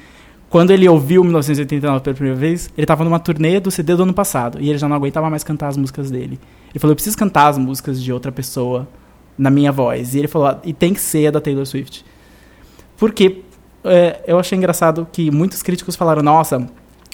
[0.49, 4.15] quando ele ouviu 1989 pela primeira vez, ele tava numa turnê do CD do ano
[4.15, 4.59] passado.
[4.61, 6.39] E ele já não aguentava mais cantar as músicas dele.
[6.71, 8.87] Ele falou: eu preciso cantar as músicas de outra pessoa
[9.37, 10.14] na minha voz.
[10.14, 12.05] E ele falou: e tem que ser a da Taylor Swift.
[12.97, 13.43] Porque
[13.84, 16.68] é, eu achei engraçado que muitos críticos falaram: nossa,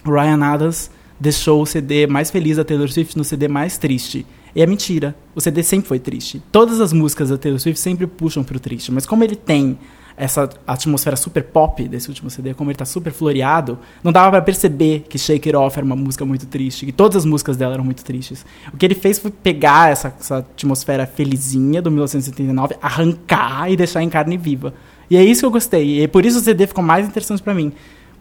[0.04, 4.26] Ryan Adams deixou o CD mais feliz da Taylor Swift no CD mais triste.
[4.54, 5.14] E é mentira.
[5.34, 6.42] O CD sempre foi triste.
[6.50, 8.92] Todas as músicas da Taylor Swift sempre puxam pro triste.
[8.92, 9.78] Mas como ele tem
[10.16, 14.42] essa atmosfera super pop desse último CD, como ele tá super floreado, não dava para
[14.42, 17.74] perceber que Shake It Off era uma música muito triste, que todas as músicas dela
[17.74, 18.44] eram muito tristes.
[18.72, 24.02] O que ele fez foi pegar essa, essa atmosfera felizinha do 1979, arrancar e deixar
[24.02, 24.74] em carne viva.
[25.10, 26.02] E é isso que eu gostei.
[26.02, 27.72] E por isso o CD ficou mais interessante para mim.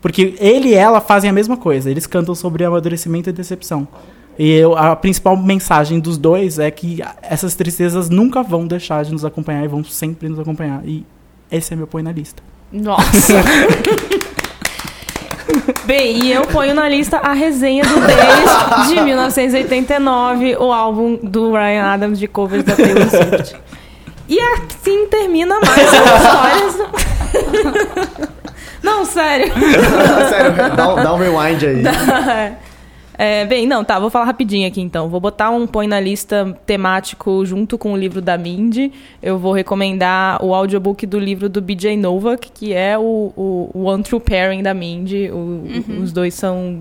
[0.01, 1.89] Porque ele e ela fazem a mesma coisa.
[1.89, 3.87] Eles cantam sobre amadurecimento e decepção.
[4.37, 9.11] E eu, a principal mensagem dos dois é que essas tristezas nunca vão deixar de
[9.11, 10.81] nos acompanhar e vão sempre nos acompanhar.
[10.85, 11.05] E
[11.51, 12.41] esse é meu põe na lista.
[12.71, 13.43] Nossa!
[15.83, 21.51] Bem, e eu ponho na lista a resenha do Denis de 1989, o álbum do
[21.51, 23.55] Ryan Adams de covers da Taylor Swift.
[24.29, 26.77] E assim termina mais as histórias.
[28.81, 29.51] Não, sério.
[30.29, 31.83] sério, dá, dá um rewind aí.
[33.17, 35.09] É, bem, não, tá, vou falar rapidinho aqui então.
[35.09, 38.91] Vou botar um põe na lista temático junto com o livro da Mindy.
[39.21, 43.83] Eu vou recomendar o audiobook do livro do BJ Novak, que é o, o, o
[43.83, 45.29] One True Pairing da Mindy.
[45.29, 46.01] O, uhum.
[46.03, 46.79] Os dois são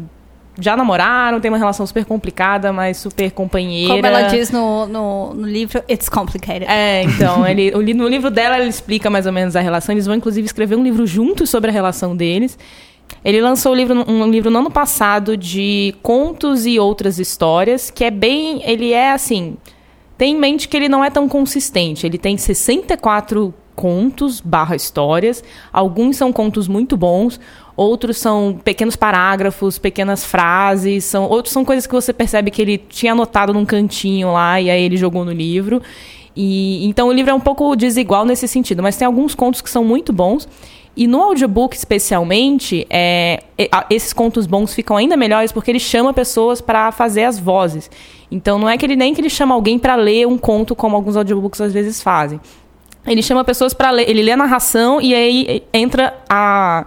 [0.61, 3.95] já namoraram, tem uma relação super complicada, mas super companheira.
[3.95, 6.65] Como ela diz no, no, no livro, it's complicated.
[6.69, 9.95] É, então, ele, no livro dela ele explica mais ou menos a relação.
[9.95, 12.59] Eles vão, inclusive, escrever um livro juntos sobre a relação deles.
[13.25, 18.05] Ele lançou um livro, um livro no ano passado de contos e outras histórias, que
[18.05, 18.63] é bem.
[18.65, 19.57] Ele é assim.
[20.17, 22.07] Tem em mente que ele não é tão consistente.
[22.07, 25.43] Ele tem 64 contos barra histórias.
[25.73, 27.41] Alguns são contos muito bons,
[27.75, 32.77] outros são pequenos parágrafos, pequenas frases, são outros são coisas que você percebe que ele
[32.77, 35.81] tinha anotado num cantinho lá e aí ele jogou no livro.
[36.37, 39.71] E então o livro é um pouco desigual nesse sentido, mas tem alguns contos que
[39.71, 40.47] são muito bons.
[40.97, 43.43] E no audiobook, especialmente, é,
[43.89, 47.91] esses contos bons ficam ainda melhores porque ele chama pessoas para fazer as vozes.
[48.31, 50.97] Então não é que ele nem que ele chama alguém para ler um conto como
[50.97, 52.41] alguns audiobooks às vezes fazem.
[53.07, 56.87] Ele chama pessoas para ler, ele lê a narração e aí entra a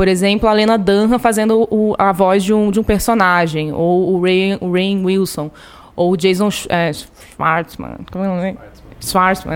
[0.00, 4.14] por exemplo, a Lena Dunham fazendo o, a voz de um, de um personagem, ou
[4.14, 5.50] o Ray, Rain Wilson,
[5.94, 8.52] ou o Jason é, Schwartzman, como é o nome?
[8.52, 8.89] Schwartzman,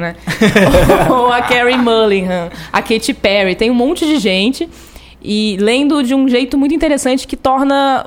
[0.00, 0.16] né?
[1.10, 4.68] ou a Carrie Mulligan, a Katy Perry, tem um monte de gente
[5.22, 8.06] e lendo de um jeito muito interessante que torna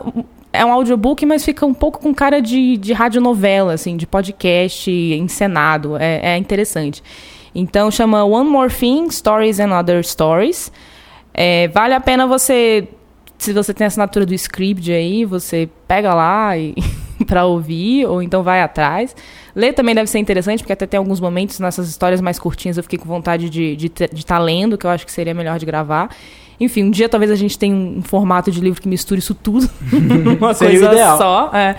[0.53, 4.89] é um audiobook, mas fica um pouco com cara de, de radionovela, assim, de podcast
[4.91, 5.97] encenado.
[5.97, 7.03] É, é interessante.
[7.53, 10.71] Então chama One More Thing, Stories and Other Stories.
[11.33, 12.87] É, vale a pena você
[13.37, 16.73] se você tem a assinatura do Scribd aí, você pega lá e
[17.25, 19.15] para ouvir, ou então vai atrás.
[19.55, 22.83] Ler também deve ser interessante, porque até tem alguns momentos nessas histórias mais curtinhas eu
[22.83, 25.57] fiquei com vontade de estar de, de tá lendo, que eu acho que seria melhor
[25.57, 26.09] de gravar.
[26.59, 29.69] Enfim, um dia talvez a gente tenha um formato de livro que misture isso tudo
[29.91, 31.17] numa o coisa ideal.
[31.17, 31.51] só.
[31.53, 31.75] é.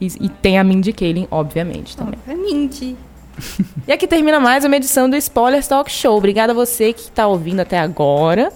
[0.00, 2.18] E, e tem a Mindy Kaling, obviamente, também.
[2.26, 2.96] Obviamente.
[3.86, 6.16] E aqui termina mais uma edição do Spoilers Talk Show.
[6.16, 8.50] Obrigada a você que está ouvindo até agora.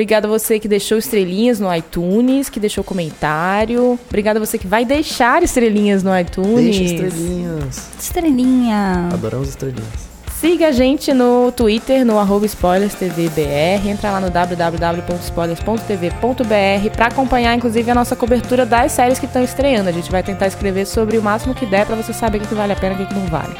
[0.00, 3.98] Obrigada a você que deixou estrelinhas no iTunes, que deixou comentário.
[4.08, 6.74] Obrigada a você que vai deixar estrelinhas no iTunes.
[6.74, 7.90] Deixa estrelinhas.
[8.00, 9.10] Estrelinha.
[9.12, 10.08] Adoramos estrelinhas.
[10.40, 13.90] Siga a gente no Twitter, no arroba SpoilersTVBR.
[13.90, 19.90] Entra lá no www.spoilers.tv.br para acompanhar, inclusive, a nossa cobertura das séries que estão estreando.
[19.90, 22.48] A gente vai tentar escrever sobre o máximo que der para você saber o que
[22.48, 23.54] que vale a pena e o que que não vale.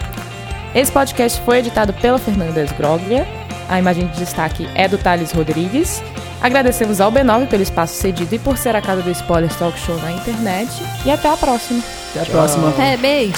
[0.74, 3.28] Esse podcast foi editado pela Fernanda Groglia.
[3.68, 6.02] A imagem de destaque é do Thales Rodrigues.
[6.42, 9.96] Agradecemos ao B9 pelo espaço cedido e por ser a casa do Spoilers Talk Show
[9.98, 10.70] na internet.
[11.04, 11.82] E até a próxima.
[12.10, 12.74] Até a próxima.
[12.82, 13.34] É, beijo.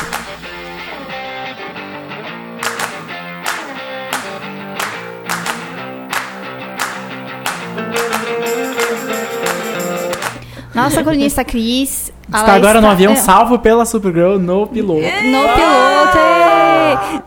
[10.75, 12.13] Nossa colunista Cris.
[12.29, 15.03] Está agora no avião salvo pela Supergirl no piloto.
[15.03, 16.42] No piloto!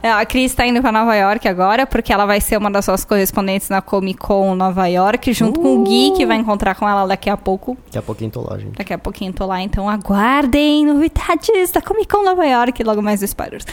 [0.02, 0.12] É.
[0.12, 3.06] A Cris está indo para Nova York agora, porque ela vai ser uma das suas
[3.06, 7.06] correspondentes na Comic Con Nova York, junto com o Gui, que vai encontrar com ela
[7.06, 7.78] daqui a pouco.
[7.86, 8.78] Daqui a pouquinho tô lá, gente.
[8.78, 13.20] Daqui a pouquinho tô lá, então aguardem novidades da Comic Con Nova York, logo mais
[13.20, 13.66] do Spiders.